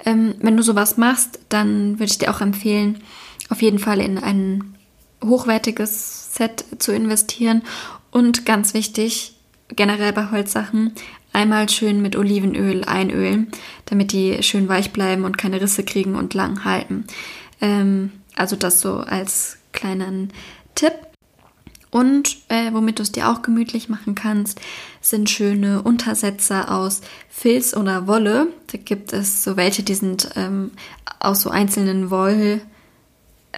Ähm, 0.06 0.36
wenn 0.40 0.58
du 0.58 0.64
sowas 0.64 0.98
machst, 0.98 1.40
dann 1.50 2.00
würde 2.00 2.12
ich 2.12 2.20
dir 2.20 2.32
auch 2.32 2.42
empfehlen, 2.42 3.02
auf 3.50 3.62
jeden 3.62 3.80
Fall 3.80 4.00
in 4.00 4.18
ein 4.18 4.76
hochwertiges 5.24 6.36
Set 6.36 6.66
zu 6.80 6.94
investieren 6.94 7.64
und 8.12 8.46
ganz 8.46 8.74
wichtig, 8.74 9.36
generell 9.70 10.14
bei 10.14 10.32
Holzsachen, 10.32 10.94
einmal 11.34 11.70
schön 11.70 12.02
mit 12.02 12.16
Olivenöl 12.16 12.84
einölen, 12.84 13.48
damit 13.86 14.12
die 14.12 14.44
schön 14.44 14.68
weich 14.68 14.92
bleiben 14.92 15.26
und 15.26 15.38
keine 15.38 15.62
Risse 15.62 15.84
kriegen 15.84 16.16
und 16.16 16.34
lang 16.34 16.66
halten. 16.66 17.06
Ähm, 17.62 18.12
also 18.36 18.56
das 18.56 18.82
so 18.82 18.98
als 18.98 19.58
kleinen 19.72 20.32
Tipp. 20.76 20.94
Und 21.90 22.38
äh, 22.48 22.72
womit 22.72 23.00
du 23.00 23.04
es 23.04 23.12
dir 23.12 23.30
auch 23.30 23.42
gemütlich 23.42 23.90
machen 23.90 24.16
kannst, 24.16 24.62
sind 25.02 25.30
schöne 25.30 25.82
Untersetzer 25.82 26.72
aus 26.72 27.02
Filz 27.30 27.76
oder 27.76 28.08
Wolle. 28.08 28.48
Da 28.72 28.78
gibt 28.78 29.12
es 29.12 29.44
so 29.44 29.58
welche, 29.58 29.84
die 29.84 29.96
sind 29.96 30.30
ähm, 30.38 30.72
aus 31.20 31.42
so 31.42 31.50
einzelnen 31.50 32.10
Woll, 32.10 32.62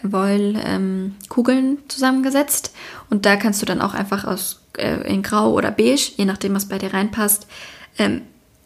Wollkugeln 0.02 0.58
ähm, 0.66 1.78
zusammengesetzt. 1.88 2.74
Und 3.12 3.28
da 3.28 3.36
kannst 3.36 3.62
du 3.62 3.68
dann 3.68 3.82
auch 3.82 3.94
einfach 3.94 4.26
aus 4.26 4.63
äh, 4.78 5.08
in 5.12 5.24
Grau 5.24 5.54
oder 5.54 5.72
Beige, 5.72 6.14
je 6.18 6.26
nachdem, 6.26 6.56
was 6.56 6.68
bei 6.68 6.78
dir 6.78 6.94
reinpasst, 6.94 7.48
ähm, 7.98 8.22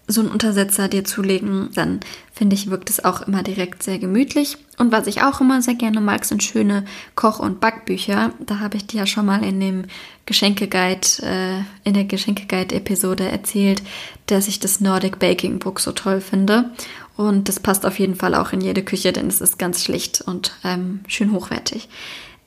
so 0.08 0.22
einen 0.22 0.32
Untersetzer 0.32 0.88
dir 0.88 1.04
zulegen, 1.04 1.70
dann 1.76 2.00
finde 2.32 2.56
ich, 2.56 2.70
wirkt 2.70 2.90
es 2.90 3.04
auch 3.04 3.22
immer 3.24 3.44
direkt 3.44 3.84
sehr 3.84 4.00
gemütlich. 4.00 4.58
Und 4.78 4.92
was 4.92 5.06
ich 5.06 5.22
auch 5.22 5.42
immer 5.42 5.62
sehr 5.62 5.76
gerne 5.76 6.00
mag, 6.00 6.24
sind 6.24 6.44
schöne 6.44 6.86
Koch- 7.16 7.40
und 7.40 7.60
Backbücher. 7.60 8.32
Da 8.40 8.60
habe 8.60 8.78
ich 8.78 8.88
dir 8.88 9.00
ja 9.00 9.06
schon 9.06 9.26
mal 9.26 9.44
in 9.44 9.60
dem 9.60 9.86
Geschenkeguide, 10.26 11.08
äh, 11.24 11.60
in 11.84 11.94
der 11.94 12.06
Geschenkeguide-Episode 12.06 13.30
erzählt, 13.30 13.84
dass 14.28 14.48
ich 14.48 14.62
das 14.62 14.80
Nordic 14.80 15.20
Baking 15.20 15.60
Book 15.60 15.82
so 15.82 15.92
toll 15.92 16.22
finde. 16.22 16.72
Und 17.18 17.50
das 17.50 17.60
passt 17.60 17.86
auf 17.86 18.00
jeden 18.00 18.16
Fall 18.16 18.34
auch 18.36 18.54
in 18.54 18.62
jede 18.62 18.84
Küche, 18.84 19.12
denn 19.12 19.28
es 19.28 19.42
ist 19.42 19.60
ganz 19.60 19.84
schlicht 19.84 20.22
und 20.22 20.56
ähm, 20.64 21.02
schön 21.08 21.34
hochwertig. 21.34 21.90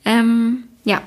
Ähm, 0.05 0.63
ja, 0.83 1.01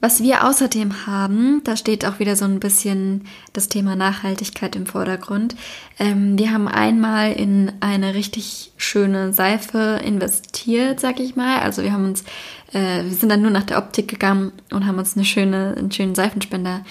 was 0.00 0.22
wir 0.22 0.46
außerdem 0.46 1.06
haben, 1.06 1.60
da 1.64 1.76
steht 1.76 2.06
auch 2.06 2.18
wieder 2.18 2.34
so 2.34 2.46
ein 2.46 2.58
bisschen 2.58 3.26
das 3.52 3.68
Thema 3.68 3.96
Nachhaltigkeit 3.96 4.74
im 4.74 4.86
Vordergrund. 4.86 5.56
Ähm, 5.98 6.38
wir 6.38 6.52
haben 6.52 6.68
einmal 6.68 7.32
in 7.32 7.72
eine 7.80 8.14
richtig 8.14 8.72
schöne 8.78 9.34
Seife 9.34 10.00
investiert, 10.02 11.00
sag 11.00 11.20
ich 11.20 11.36
mal. 11.36 11.60
Also 11.60 11.82
wir 11.82 11.92
haben 11.92 12.06
uns, 12.06 12.22
äh, 12.72 13.04
wir 13.04 13.12
sind 13.12 13.28
dann 13.28 13.42
nur 13.42 13.50
nach 13.50 13.64
der 13.64 13.76
Optik 13.76 14.08
gegangen 14.08 14.52
und 14.72 14.86
haben 14.86 14.98
uns 14.98 15.16
eine 15.16 15.26
schöne, 15.26 15.74
einen 15.76 15.92
schönen 15.92 16.14
Seifenspender, 16.14 16.82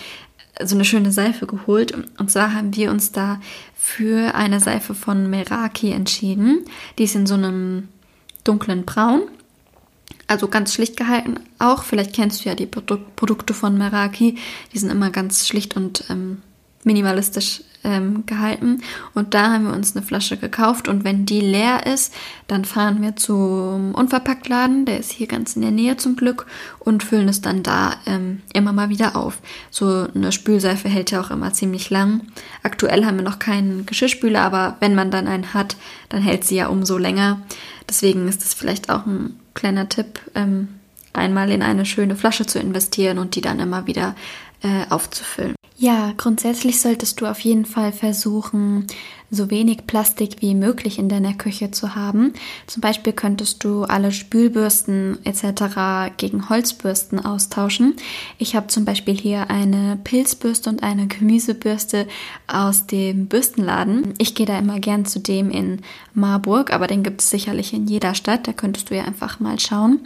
so 0.58 0.64
also 0.64 0.76
eine 0.76 0.86
schöne 0.86 1.12
Seife 1.12 1.48
geholt. 1.48 1.94
Und 2.20 2.30
zwar 2.30 2.54
haben 2.54 2.76
wir 2.76 2.92
uns 2.92 3.12
da 3.12 3.40
für 3.76 4.36
eine 4.36 4.60
Seife 4.60 4.94
von 4.94 5.32
Meraki 5.32 5.92
entschieden. 5.92 6.64
Die 7.00 7.06
ist 7.06 7.16
in 7.16 7.26
so 7.26 7.34
einem 7.34 7.88
dunklen 8.44 8.86
Braun 8.86 9.22
also 10.30 10.48
ganz 10.48 10.74
schlicht 10.74 10.96
gehalten 10.98 11.40
auch. 11.58 11.84
Vielleicht 11.84 12.14
kennst 12.14 12.44
du 12.44 12.50
ja 12.50 12.56
die 12.56 12.66
Produ 12.66 12.98
Produkte 13.16 13.54
von 13.54 13.78
Meraki. 13.78 14.38
Die 14.74 14.80
sind 14.80 14.92
immer 14.92 15.10
ganz 15.10 15.48
schlicht 15.48 15.76
und 15.76 16.06
ähm, 16.10 16.42
minimalistisch 16.84 17.62
ähm, 17.84 18.26
gehalten. 18.26 18.82
Und 19.14 19.34
da 19.34 19.52
haben 19.52 19.66
wir 19.66 19.74
uns 19.74 19.96
eine 19.96 20.06
Flasche 20.06 20.38
gekauft. 20.38 20.88
Und 20.88 21.04
wenn 21.04 21.26
die 21.26 21.42
leer 21.42 21.86
ist, 21.86 22.14
dann 22.48 22.66
fahren 22.66 23.02
wir 23.02 23.16
zum 23.16 23.96
Unverpacktladen. 23.96 24.86
Der 24.86 25.00
ist 25.00 25.12
hier 25.12 25.28
ganz 25.28 25.56
in 25.56 25.62
der 25.62 25.72
Nähe 25.72 25.98
zum 25.98 26.16
Glück. 26.16 26.46
Und 26.80 27.04
füllen 27.04 27.30
es 27.30 27.42
dann 27.42 27.64
da 27.64 27.96
ähm, 28.06 28.42
immer 28.54 28.74
mal 28.74 28.90
wieder 28.90 29.16
auf. 29.16 29.40
So 29.72 30.08
eine 30.14 30.32
Spülseife 30.32 30.90
hält 30.90 31.12
ja 31.12 31.22
auch 31.22 31.32
immer 31.32 31.54
ziemlich 31.54 31.90
lang. 31.90 32.22
Aktuell 32.64 33.06
haben 33.06 33.18
wir 33.18 33.24
noch 33.24 33.40
keinen 33.40 33.86
Geschirrspüler, 33.86 34.42
aber 34.42 34.78
wenn 34.80 34.96
man 34.96 35.12
dann 35.12 35.28
einen 35.28 35.54
hat, 35.54 35.78
dann 36.10 36.22
hält 36.22 36.44
sie 36.44 36.56
ja 36.56 36.68
umso 36.68 36.98
länger. 36.98 37.42
Deswegen 37.88 38.28
ist 38.28 38.44
das 38.44 38.54
vielleicht 38.54 38.90
auch 38.90 39.06
ein 39.06 39.39
kleiner 39.54 39.90
Tipp, 39.90 40.20
ähm, 40.36 40.80
einmal 41.14 41.52
in 41.52 41.62
eine 41.62 41.86
schöne 41.86 42.16
Flasche 42.16 42.46
zu 42.46 42.60
investieren 42.60 43.18
und 43.20 43.36
die 43.36 43.42
dann 43.42 43.60
immer 43.60 43.88
wieder 43.88 44.16
äh, 44.64 44.90
aufzufüllen. 44.90 45.56
Ja, 45.82 46.14
grundsätzlich 46.18 46.82
solltest 46.82 47.22
du 47.22 47.26
auf 47.26 47.40
jeden 47.40 47.64
Fall 47.64 47.94
versuchen, 47.94 48.86
so 49.32 49.50
wenig 49.50 49.88
Plastik 49.88 50.42
wie 50.42 50.54
möglich 50.54 51.00
in 51.00 51.08
deiner 51.08 51.34
Küche 51.36 51.72
zu 51.72 51.96
haben. 51.96 52.34
Zum 52.68 52.82
Beispiel 52.82 53.14
könntest 53.14 53.64
du 53.64 53.84
alle 53.84 54.12
Spülbürsten 54.12 55.20
etc. 55.24 56.12
gegen 56.18 56.50
Holzbürsten 56.50 57.24
austauschen. 57.24 57.96
Ich 58.40 58.58
habe 58.58 58.68
zum 58.68 58.84
Beispiel 58.84 59.16
hier 59.16 59.50
eine 59.50 59.98
Pilzbürste 60.04 60.70
und 60.70 60.84
eine 60.84 61.08
Gemüsebürste 61.08 62.08
aus 62.48 62.86
dem 62.86 63.28
Bürstenladen. 63.28 64.16
Ich 64.18 64.36
gehe 64.36 64.48
da 64.48 64.60
immer 64.60 64.82
gern 64.82 65.06
zu 65.06 65.20
dem 65.20 65.50
in 65.50 65.80
Marburg, 66.14 66.74
aber 66.74 66.88
den 66.88 67.04
gibt 67.04 67.22
es 67.22 67.30
sicherlich 67.30 67.74
in 67.74 67.88
jeder 67.88 68.16
Stadt. 68.16 68.50
Da 68.50 68.52
könntest 68.52 68.90
du 68.90 68.98
ja 68.98 69.06
einfach 69.06 69.40
mal 69.40 69.58
schauen. 69.58 70.02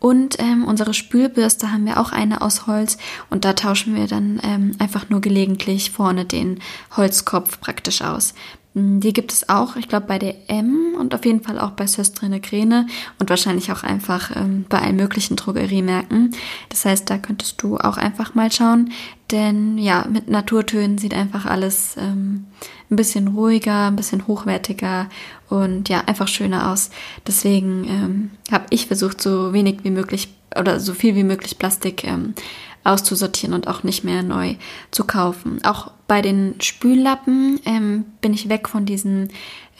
Und 0.00 0.40
ähm, 0.40 0.64
unsere 0.64 0.94
Spülbürste 0.94 1.70
haben 1.70 1.84
wir 1.84 2.00
auch 2.00 2.10
eine 2.10 2.40
aus 2.40 2.66
Holz 2.66 2.96
und 3.28 3.44
da 3.44 3.52
tauschen 3.52 3.94
wir 3.94 4.06
dann 4.06 4.40
ähm, 4.42 4.72
einfach 4.78 5.10
nur 5.10 5.20
gelegentlich 5.20 5.90
vorne 5.90 6.24
den 6.24 6.58
Holzkopf 6.96 7.60
praktisch 7.60 8.00
aus. 8.00 8.32
Hm, 8.74 9.00
die 9.00 9.12
gibt 9.12 9.32
es 9.32 9.48
auch, 9.48 9.76
ich 9.76 9.88
glaube, 9.88 10.06
bei 10.06 10.18
der 10.18 10.48
M 10.48 10.94
und 10.98 11.14
auf 11.14 11.24
jeden 11.24 11.42
Fall 11.42 11.58
auch 11.58 11.72
bei 11.72 11.86
Söstrine 11.86 12.40
Gräne 12.40 12.86
und 13.18 13.28
wahrscheinlich 13.28 13.72
auch 13.72 13.82
einfach 13.82 14.34
ähm, 14.34 14.64
bei 14.68 14.80
allen 14.80 14.96
möglichen 14.96 15.36
Drogeriemärkten. 15.36 16.34
Das 16.68 16.84
heißt, 16.84 17.10
da 17.10 17.18
könntest 17.18 17.62
du 17.62 17.76
auch 17.76 17.96
einfach 17.96 18.34
mal 18.34 18.50
schauen, 18.50 18.92
denn 19.30 19.76
ja, 19.76 20.06
mit 20.10 20.28
Naturtönen 20.28 20.98
sieht 20.98 21.14
einfach 21.14 21.46
alles 21.46 21.96
ähm, 21.98 22.46
ein 22.90 22.96
bisschen 22.96 23.28
ruhiger, 23.28 23.86
ein 23.86 23.96
bisschen 23.96 24.26
hochwertiger 24.26 25.08
und 25.48 25.88
ja, 25.88 26.00
einfach 26.06 26.28
schöner 26.28 26.70
aus. 26.70 26.90
Deswegen 27.26 27.84
ähm, 27.84 28.30
habe 28.50 28.66
ich 28.70 28.86
versucht, 28.86 29.22
so 29.22 29.52
wenig 29.52 29.84
wie 29.84 29.90
möglich 29.90 30.28
oder 30.58 30.80
so 30.80 30.94
viel 30.94 31.14
wie 31.14 31.24
möglich 31.24 31.58
Plastik 31.58 32.04
ähm, 32.04 32.34
auszusortieren 32.82 33.54
und 33.54 33.68
auch 33.68 33.82
nicht 33.82 34.04
mehr 34.04 34.22
neu 34.22 34.56
zu 34.90 35.04
kaufen. 35.04 35.64
Auch 35.64 35.92
bei 36.08 36.22
den 36.22 36.60
Spüllappen 36.60 37.60
ähm, 37.64 38.04
bin 38.20 38.32
ich 38.32 38.48
weg 38.48 38.68
von 38.68 38.86
diesen 38.86 39.28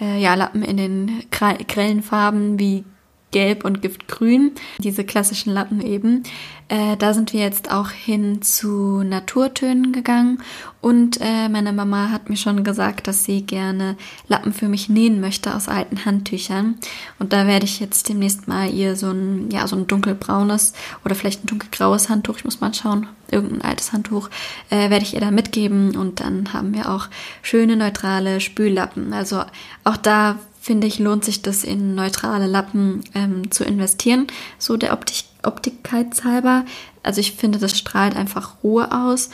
äh, 0.00 0.20
ja, 0.20 0.34
Lappen 0.34 0.62
in 0.62 0.76
den 0.76 1.24
grellen 1.30 2.02
Farben 2.02 2.58
wie 2.58 2.84
Gelb 3.30 3.64
und 3.64 3.82
Giftgrün, 3.82 4.52
diese 4.78 5.04
klassischen 5.04 5.52
Lappen 5.52 5.80
eben. 5.80 6.22
Äh, 6.68 6.96
da 6.96 7.14
sind 7.14 7.32
wir 7.32 7.40
jetzt 7.40 7.72
auch 7.72 7.90
hin 7.90 8.42
zu 8.42 9.02
Naturtönen 9.02 9.92
gegangen 9.92 10.40
und 10.80 11.20
äh, 11.20 11.48
meine 11.48 11.72
Mama 11.72 12.10
hat 12.10 12.30
mir 12.30 12.36
schon 12.36 12.62
gesagt, 12.62 13.08
dass 13.08 13.24
sie 13.24 13.42
gerne 13.42 13.96
Lappen 14.28 14.52
für 14.52 14.68
mich 14.68 14.88
nähen 14.88 15.20
möchte 15.20 15.54
aus 15.54 15.68
alten 15.68 16.04
Handtüchern 16.04 16.76
und 17.18 17.32
da 17.32 17.48
werde 17.48 17.64
ich 17.64 17.80
jetzt 17.80 18.08
demnächst 18.08 18.46
mal 18.46 18.72
ihr 18.72 18.94
so 18.94 19.10
ein 19.10 19.50
ja 19.50 19.66
so 19.66 19.74
ein 19.74 19.88
dunkelbraunes 19.88 20.72
oder 21.04 21.16
vielleicht 21.16 21.42
ein 21.44 21.48
dunkelgraues 21.48 22.08
Handtuch, 22.08 22.36
ich 22.36 22.44
muss 22.44 22.60
mal 22.60 22.72
schauen, 22.72 23.08
irgendein 23.30 23.62
altes 23.62 23.92
Handtuch 23.92 24.30
äh, 24.70 24.90
werde 24.90 25.04
ich 25.04 25.14
ihr 25.14 25.20
da 25.20 25.32
mitgeben 25.32 25.96
und 25.96 26.20
dann 26.20 26.52
haben 26.52 26.72
wir 26.72 26.90
auch 26.90 27.08
schöne 27.42 27.76
neutrale 27.76 28.40
Spüllappen. 28.40 29.12
Also 29.12 29.42
auch 29.84 29.96
da 29.96 30.38
finde 30.60 30.86
ich, 30.86 30.98
lohnt 30.98 31.24
sich 31.24 31.42
das 31.42 31.64
in 31.64 31.94
neutrale 31.94 32.46
Lappen 32.46 33.02
ähm, 33.14 33.50
zu 33.50 33.64
investieren, 33.64 34.26
so 34.58 34.76
der 34.76 34.92
Optik 34.92 35.24
Optikkeitshalber. 35.42 36.66
Also 37.02 37.20
ich 37.20 37.32
finde, 37.32 37.58
das 37.58 37.78
strahlt 37.78 38.14
einfach 38.14 38.62
Ruhe 38.62 38.92
aus. 38.92 39.30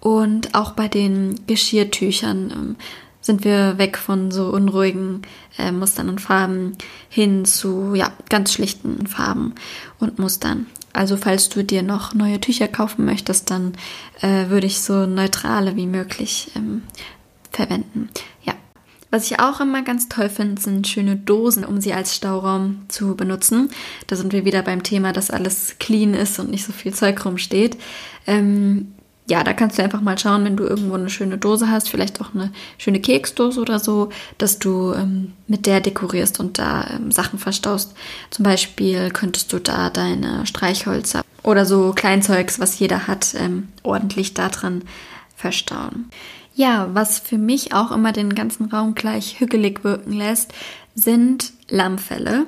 Und 0.00 0.54
auch 0.54 0.72
bei 0.72 0.86
den 0.86 1.40
Geschirrtüchern 1.46 2.50
ähm, 2.50 2.76
sind 3.20 3.44
wir 3.44 3.78
weg 3.78 3.98
von 3.98 4.30
so 4.30 4.50
unruhigen 4.50 5.22
äh, 5.58 5.72
Mustern 5.72 6.08
und 6.08 6.20
Farben 6.20 6.76
hin 7.08 7.44
zu 7.44 7.94
ja, 7.94 8.12
ganz 8.28 8.52
schlichten 8.52 9.06
Farben 9.06 9.54
und 9.98 10.18
Mustern. 10.18 10.66
Also 10.92 11.16
falls 11.16 11.48
du 11.48 11.64
dir 11.64 11.82
noch 11.82 12.14
neue 12.14 12.40
Tücher 12.40 12.68
kaufen 12.68 13.04
möchtest, 13.04 13.50
dann 13.50 13.74
äh, 14.20 14.48
würde 14.48 14.66
ich 14.66 14.80
so 14.80 15.06
neutrale 15.06 15.76
wie 15.76 15.86
möglich 15.86 16.50
ähm, 16.54 16.82
verwenden. 17.50 18.08
Ja, 18.44 18.54
was 19.10 19.30
ich 19.30 19.38
auch 19.40 19.60
immer 19.60 19.82
ganz 19.82 20.08
toll 20.08 20.28
finde, 20.28 20.60
sind 20.60 20.86
schöne 20.86 21.16
Dosen, 21.16 21.64
um 21.64 21.80
sie 21.80 21.92
als 21.92 22.14
Stauraum 22.14 22.84
zu 22.88 23.16
benutzen. 23.16 23.70
Da 24.06 24.16
sind 24.16 24.32
wir 24.32 24.44
wieder 24.44 24.62
beim 24.62 24.82
Thema, 24.82 25.12
dass 25.12 25.30
alles 25.30 25.76
clean 25.78 26.14
ist 26.14 26.38
und 26.38 26.50
nicht 26.50 26.64
so 26.64 26.72
viel 26.72 26.92
Zeug 26.92 27.24
rumsteht. 27.24 27.76
Ähm, 28.26 28.92
ja, 29.28 29.42
da 29.42 29.52
kannst 29.52 29.78
du 29.78 29.82
einfach 29.82 30.00
mal 30.00 30.18
schauen, 30.18 30.44
wenn 30.44 30.56
du 30.56 30.64
irgendwo 30.64 30.94
eine 30.94 31.10
schöne 31.10 31.36
Dose 31.36 31.68
hast, 31.70 31.88
vielleicht 31.88 32.20
auch 32.20 32.34
eine 32.34 32.52
schöne 32.78 33.00
Keksdose 33.00 33.60
oder 33.60 33.80
so, 33.80 34.10
dass 34.38 34.58
du 34.58 34.92
ähm, 34.92 35.32
mit 35.48 35.66
der 35.66 35.80
dekorierst 35.80 36.38
und 36.38 36.58
da 36.58 36.86
ähm, 36.90 37.10
Sachen 37.10 37.38
verstaust. 37.38 37.94
Zum 38.30 38.44
Beispiel 38.44 39.10
könntest 39.10 39.52
du 39.52 39.58
da 39.58 39.90
deine 39.90 40.46
Streichhölzer 40.46 41.22
oder 41.42 41.64
so 41.64 41.92
Kleinzeugs, 41.94 42.60
was 42.60 42.78
jeder 42.78 43.08
hat, 43.08 43.34
ähm, 43.36 43.68
ordentlich 43.82 44.34
da 44.34 44.48
dran 44.48 44.82
verstauen. 45.34 46.10
Ja, 46.56 46.88
was 46.94 47.18
für 47.18 47.36
mich 47.36 47.74
auch 47.74 47.92
immer 47.92 48.12
den 48.12 48.34
ganzen 48.34 48.64
Raum 48.70 48.94
gleich 48.94 49.40
hügelig 49.40 49.84
wirken 49.84 50.14
lässt, 50.14 50.54
sind 50.94 51.52
Lammfälle. 51.68 52.46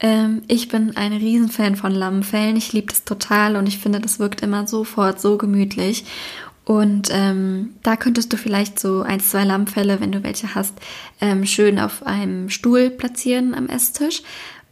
Ähm, 0.00 0.40
ich 0.48 0.68
bin 0.68 0.96
ein 0.96 1.12
Riesenfan 1.12 1.76
von 1.76 1.92
Lammfällen. 1.92 2.56
Ich 2.56 2.72
liebe 2.72 2.86
das 2.86 3.04
total 3.04 3.56
und 3.56 3.66
ich 3.66 3.78
finde, 3.78 4.00
das 4.00 4.18
wirkt 4.18 4.40
immer 4.40 4.66
sofort 4.66 5.20
so 5.20 5.36
gemütlich. 5.36 6.06
Und 6.64 7.10
ähm, 7.12 7.74
da 7.82 7.96
könntest 7.96 8.32
du 8.32 8.38
vielleicht 8.38 8.80
so 8.80 9.02
ein, 9.02 9.20
zwei 9.20 9.44
Lammfälle, 9.44 10.00
wenn 10.00 10.12
du 10.12 10.22
welche 10.22 10.54
hast, 10.54 10.72
ähm, 11.20 11.44
schön 11.44 11.78
auf 11.78 12.06
einem 12.06 12.48
Stuhl 12.48 12.88
platzieren 12.88 13.54
am 13.54 13.68
Esstisch. 13.68 14.22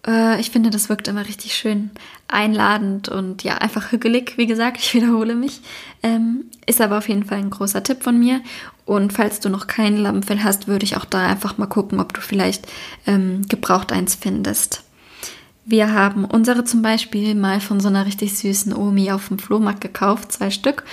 Äh, 0.09 0.41
ich 0.41 0.51
finde, 0.51 0.71
das 0.71 0.89
wirkt 0.89 1.07
immer 1.07 1.27
richtig 1.27 1.55
schön 1.55 1.91
einladend 2.27 3.09
und 3.09 3.45
ja, 3.45 3.59
einfach 3.59 3.93
hügelig, 3.93 4.39
wie 4.39 4.47
gesagt, 4.47 4.79
ich 4.79 4.95
wiederhole 4.95 5.35
mich. 5.35 5.61
Ähm, 6.03 6.47
ist 6.67 6.81
aber 6.81 6.99
auf 6.99 7.09
jeden 7.09 7.25
Fall 7.25 7.39
ein 7.39 7.51
großer 7.51 7.83
Tipp 7.83 8.03
von 8.03 8.19
mir. 8.19 8.41
Und 8.87 9.13
falls 9.13 9.41
du 9.41 9.51
noch 9.51 9.67
kein 9.67 9.99
Lampenfell 9.99 10.43
hast, 10.43 10.67
würde 10.67 10.85
ich 10.85 10.97
auch 10.97 11.05
da 11.05 11.27
einfach 11.27 11.59
mal 11.59 11.67
gucken, 11.67 12.01
ob 12.01 12.15
du 12.15 12.21
vielleicht 12.21 12.67
ähm, 13.07 13.47
gebraucht 13.49 13.93
eins 13.93 14.15
findest. 14.15 14.83
Wir 15.67 15.93
haben 15.93 16.25
unsere 16.25 16.65
zum 16.65 16.81
Beispiel 16.81 17.35
mal 17.35 17.61
von 17.61 17.79
so 17.79 17.89
einer 17.89 18.07
richtig 18.07 18.39
süßen 18.39 18.73
Omi 18.73 19.11
auf 19.13 19.29
dem 19.29 19.39
Flohmarkt 19.39 19.83
gekauft, 19.83 20.33
zwei 20.33 20.49
Stück. 20.49 20.85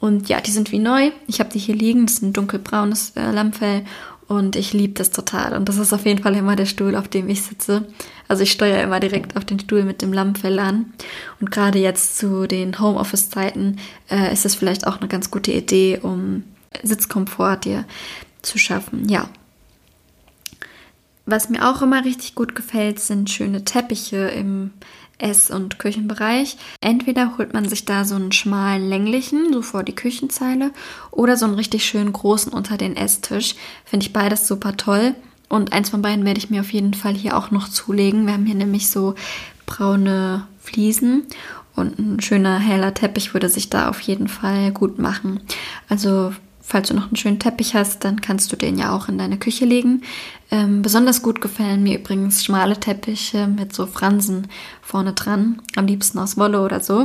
Und 0.00 0.28
ja, 0.28 0.40
die 0.40 0.50
sind 0.50 0.72
wie 0.72 0.80
neu. 0.80 1.12
Ich 1.28 1.38
habe 1.38 1.50
die 1.50 1.60
hier 1.60 1.76
liegen. 1.76 2.06
Das 2.06 2.16
ist 2.16 2.22
ein 2.22 2.32
dunkelbraunes 2.32 3.12
äh, 3.14 3.30
Lammfell 3.30 3.84
und 4.26 4.56
ich 4.56 4.72
liebe 4.72 4.94
das 4.94 5.10
total. 5.10 5.56
Und 5.56 5.68
das 5.68 5.78
ist 5.78 5.92
auf 5.92 6.04
jeden 6.06 6.22
Fall 6.22 6.34
immer 6.34 6.56
der 6.56 6.66
Stuhl, 6.66 6.96
auf 6.96 7.08
dem 7.08 7.28
ich 7.28 7.42
sitze. 7.42 7.86
Also 8.28 8.42
ich 8.42 8.52
steuere 8.52 8.82
immer 8.82 9.00
direkt 9.00 9.36
auf 9.36 9.44
den 9.44 9.60
Stuhl 9.60 9.84
mit 9.84 10.02
dem 10.02 10.12
Lammfell 10.12 10.58
an. 10.58 10.92
Und 11.40 11.50
gerade 11.50 11.78
jetzt 11.78 12.16
zu 12.16 12.46
den 12.46 12.78
Homeoffice-Zeiten 12.78 13.78
äh, 14.10 14.32
ist 14.32 14.44
es 14.44 14.54
vielleicht 14.54 14.86
auch 14.86 14.98
eine 14.98 15.08
ganz 15.08 15.30
gute 15.30 15.52
Idee, 15.52 15.98
um 16.02 16.44
Sitzkomfort 16.82 17.64
dir 17.64 17.84
zu 18.42 18.58
schaffen. 18.58 19.08
Ja. 19.08 19.28
Was 21.26 21.48
mir 21.48 21.68
auch 21.68 21.80
immer 21.80 22.04
richtig 22.04 22.34
gut 22.34 22.54
gefällt, 22.54 23.00
sind 23.00 23.30
schöne 23.30 23.64
Teppiche 23.64 24.28
im 24.28 24.72
Ess- 25.18 25.50
und 25.50 25.78
Küchenbereich. 25.78 26.58
Entweder 26.80 27.38
holt 27.38 27.54
man 27.54 27.68
sich 27.68 27.84
da 27.84 28.04
so 28.04 28.14
einen 28.14 28.32
schmalen 28.32 28.88
länglichen, 28.88 29.52
so 29.52 29.62
vor 29.62 29.84
die 29.84 29.94
Küchenzeile, 29.94 30.70
oder 31.10 31.36
so 31.36 31.46
einen 31.46 31.54
richtig 31.54 31.86
schönen 31.86 32.12
großen 32.12 32.52
unter 32.52 32.76
den 32.76 32.96
Esstisch. 32.96 33.54
Finde 33.84 34.06
ich 34.06 34.12
beides 34.12 34.46
super 34.46 34.76
toll. 34.76 35.14
Und 35.48 35.72
eins 35.72 35.90
von 35.90 36.02
beiden 36.02 36.24
werde 36.24 36.38
ich 36.38 36.50
mir 36.50 36.60
auf 36.60 36.72
jeden 36.72 36.94
Fall 36.94 37.14
hier 37.14 37.36
auch 37.36 37.50
noch 37.50 37.68
zulegen. 37.68 38.26
Wir 38.26 38.34
haben 38.34 38.46
hier 38.46 38.54
nämlich 38.54 38.90
so 38.90 39.14
braune 39.66 40.46
Fliesen 40.60 41.24
und 41.76 41.98
ein 41.98 42.20
schöner 42.20 42.58
heller 42.58 42.94
Teppich 42.94 43.34
würde 43.34 43.48
sich 43.48 43.70
da 43.70 43.88
auf 43.88 44.00
jeden 44.00 44.28
Fall 44.28 44.72
gut 44.72 44.98
machen. 44.98 45.40
Also 45.88 46.32
falls 46.60 46.88
du 46.88 46.94
noch 46.94 47.06
einen 47.06 47.16
schönen 47.16 47.38
Teppich 47.38 47.74
hast, 47.74 48.04
dann 48.04 48.20
kannst 48.20 48.50
du 48.50 48.56
den 48.56 48.78
ja 48.78 48.94
auch 48.94 49.08
in 49.08 49.18
deine 49.18 49.38
Küche 49.38 49.64
legen. 49.64 50.02
Ähm, 50.50 50.82
besonders 50.82 51.22
gut 51.22 51.40
gefallen 51.40 51.82
mir 51.82 51.98
übrigens 51.98 52.44
schmale 52.44 52.78
Teppiche 52.78 53.46
mit 53.46 53.74
so 53.74 53.86
Fransen 53.86 54.48
vorne 54.82 55.12
dran, 55.12 55.60
am 55.76 55.86
liebsten 55.86 56.18
aus 56.18 56.36
Wolle 56.36 56.62
oder 56.62 56.80
so. 56.80 57.04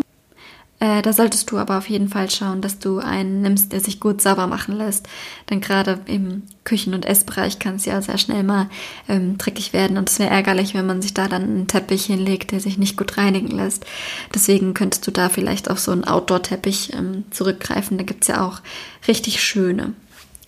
Äh, 0.81 1.01
da 1.01 1.11
solltest 1.11 1.51
du 1.51 1.57
aber 1.57 1.77
auf 1.77 1.89
jeden 1.89 2.07
Fall 2.07 2.29
schauen, 2.29 2.61
dass 2.61 2.79
du 2.79 2.99
einen 2.99 3.41
nimmst, 3.41 3.73
der 3.73 3.81
sich 3.81 3.99
gut 3.99 4.21
sauber 4.21 4.47
machen 4.47 4.77
lässt. 4.77 5.07
Denn 5.49 5.59
gerade 5.59 5.99
im 6.05 6.43
Küchen- 6.63 6.93
und 6.93 7.05
Essbereich 7.05 7.59
kann 7.59 7.75
es 7.75 7.85
ja 7.85 8.01
sehr 8.01 8.17
schnell 8.17 8.43
mal 8.43 8.69
ähm, 9.09 9.37
dreckig 9.37 9.73
werden 9.73 9.97
und 9.97 10.09
es 10.09 10.19
wäre 10.19 10.29
ärgerlich, 10.29 10.73
wenn 10.73 10.85
man 10.85 11.01
sich 11.01 11.13
da 11.13 11.27
dann 11.27 11.43
einen 11.43 11.67
Teppich 11.67 12.05
hinlegt, 12.05 12.51
der 12.51 12.61
sich 12.61 12.77
nicht 12.77 12.95
gut 12.95 13.17
reinigen 13.17 13.51
lässt. 13.51 13.85
Deswegen 14.33 14.73
könntest 14.73 15.05
du 15.05 15.11
da 15.11 15.27
vielleicht 15.27 15.69
auf 15.69 15.79
so 15.79 15.91
einen 15.91 16.05
Outdoor-Teppich 16.05 16.93
ähm, 16.93 17.25
zurückgreifen. 17.31 17.97
Da 17.97 18.05
gibt's 18.05 18.27
ja 18.27 18.47
auch 18.47 18.61
richtig 19.07 19.43
schöne. 19.43 19.93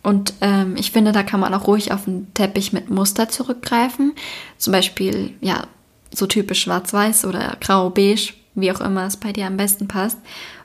Und 0.04 0.34
ähm, 0.42 0.76
ich 0.78 0.92
finde, 0.92 1.12
da 1.12 1.24
kann 1.24 1.42
man 1.42 1.54
auch 1.54 1.68
ruhig 1.68 1.92
auf 1.92 2.08
einen 2.08 2.34
Teppich 2.34 2.72
mit 2.72 2.90
Muster 2.90 3.28
zurückgreifen. 3.30 4.14
Zum 4.58 4.72
Beispiel, 4.72 5.34
ja, 5.42 5.68
so 6.14 6.26
typisch 6.26 6.62
schwarz-weiß 6.62 7.26
oder 7.26 7.58
grau-beige 7.60 8.34
wie 8.56 8.72
auch 8.72 8.82
immer 8.82 9.06
es 9.06 9.18
bei 9.18 9.34
dir 9.34 9.48
am 9.48 9.58
besten 9.58 9.88
passt, 9.88 10.18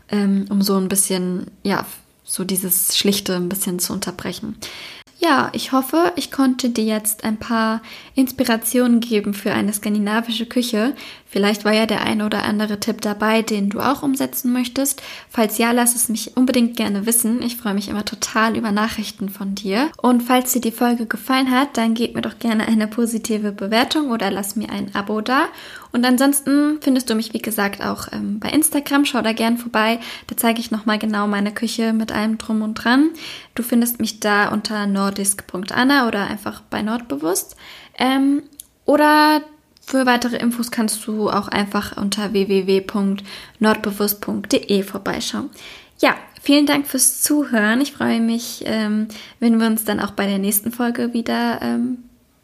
ähm, 0.09 0.47
um 0.51 0.63
so 0.63 0.77
ein 0.77 0.89
bisschen, 0.89 1.51
ja, 1.63 1.87
so 2.25 2.45
dieses 2.45 2.97
Schlichte 2.97 3.37
ein 3.37 3.49
bisschen 3.49 3.79
zu 3.79 3.93
unterbrechen. 3.93 4.57
Ja, 5.19 5.51
ich 5.55 5.73
hoffe, 5.73 6.13
ich 6.17 6.31
konnte 6.31 6.69
dir 6.69 6.85
jetzt 6.85 7.25
ein 7.25 7.39
paar 7.39 7.81
Inspirationen 8.15 9.01
geben 9.01 9.33
für 9.33 9.53
eine 9.53 9.73
skandinavische 9.73 10.45
Küche. 10.45 10.95
Vielleicht 11.29 11.65
war 11.65 11.73
ja 11.73 11.87
der 11.87 12.03
ein 12.03 12.23
oder 12.23 12.45
andere 12.45 12.79
Tipp 12.79 13.01
dabei, 13.01 13.43
den 13.43 13.69
du 13.69 13.81
auch 13.81 14.03
umsetzen 14.03 14.53
möchtest. 14.53 15.03
Falls 15.29 15.59
ja, 15.59 15.73
lass 15.73 15.97
es 15.97 16.09
mich 16.09 16.37
unbedingt 16.37 16.77
gerne 16.77 17.05
wissen. 17.05 17.43
Ich 17.43 17.57
freue 17.57 17.75
mich 17.75 17.89
immer 17.89 18.05
total 18.05 18.57
über 18.57 18.71
Nachrichten 18.71 19.29
von 19.29 19.57
dir. 19.57 19.91
Und 20.01 20.23
falls 20.23 20.53
dir 20.53 20.61
die 20.61 20.71
Folge 20.71 21.07
gefallen 21.07 21.51
hat, 21.51 21.77
dann 21.77 21.95
gib 21.95 22.15
mir 22.15 22.23
doch 22.23 22.39
gerne 22.39 22.69
eine 22.69 22.87
positive 22.87 23.51
Bewertung 23.51 24.11
oder 24.11 24.31
lass 24.31 24.55
mir 24.55 24.71
ein 24.71 24.95
Abo 24.95 25.21
da. 25.21 25.47
Und 25.91 26.07
ansonsten 26.07 26.79
findest 26.81 27.11
du 27.11 27.17
mich, 27.17 27.35
wie 27.35 27.43
gesagt, 27.43 27.83
auch 27.85 28.13
ähm, 28.13 28.39
bei 28.39 28.51
Instagram. 28.51 29.05
Schau 29.05 29.21
da 29.21 29.33
gern 29.33 29.59
vorbei. 29.59 29.99
Da 30.29 30.37
zeige 30.37 30.61
ich 30.61 30.71
nochmal 30.71 30.99
genau 30.99 31.27
meine 31.27 31.53
Küche 31.53 31.93
mit 31.93 32.13
allem 32.13 32.39
drum 32.39 32.63
und 32.63 32.75
dran. 32.75 33.11
Du 33.57 33.65
findest 33.65 33.99
mich 33.99 34.21
da 34.21 34.49
unter 34.49 34.87
nordisk.anna 34.87 36.07
oder 36.07 36.27
einfach 36.29 36.61
bei 36.71 36.83
Nordbewusst. 36.83 37.57
Ähm, 37.99 38.43
oder 38.85 39.43
für 39.87 40.05
weitere 40.05 40.37
Infos 40.37 40.71
kannst 40.73 41.07
du 41.07 41.31
auch 41.31 41.49
einfach 41.49 41.97
unter 41.97 42.33
www.nordbewusst.de 42.33 44.83
vorbeischauen. 44.83 45.49
Ja, 46.01 46.17
vielen 46.43 46.67
Dank 46.67 46.89
fürs 46.89 47.23
Zuhören. 47.23 47.81
Ich 47.81 47.93
freue 47.93 48.21
mich, 48.21 48.65
ähm, 48.67 49.07
wenn 49.39 49.61
wir 49.61 49.69
uns 49.69 49.85
dann 49.85 50.01
auch 50.01 50.11
bei 50.11 50.27
der 50.27 50.39
nächsten 50.39 50.73
Folge 50.73 51.15
wieder 51.15 51.63
ähm, 51.63 51.99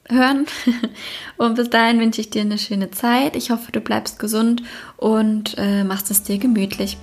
hören. 0.08 0.46
Und 1.36 1.56
bis 1.56 1.68
dahin 1.68 1.98
wünsche 1.98 2.20
ich 2.20 2.30
dir 2.30 2.42
eine 2.42 2.58
schöne 2.58 2.92
Zeit. 2.92 3.34
Ich 3.34 3.50
hoffe, 3.50 3.72
du 3.72 3.80
bleibst 3.80 4.20
gesund 4.20 4.62
und 4.96 5.56
äh, 5.58 5.82
machst 5.84 6.10
es 6.12 6.22
dir 6.22 6.38
gemütlich. 6.38 6.96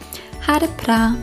Hade 0.48 0.70
pra! 0.78 1.16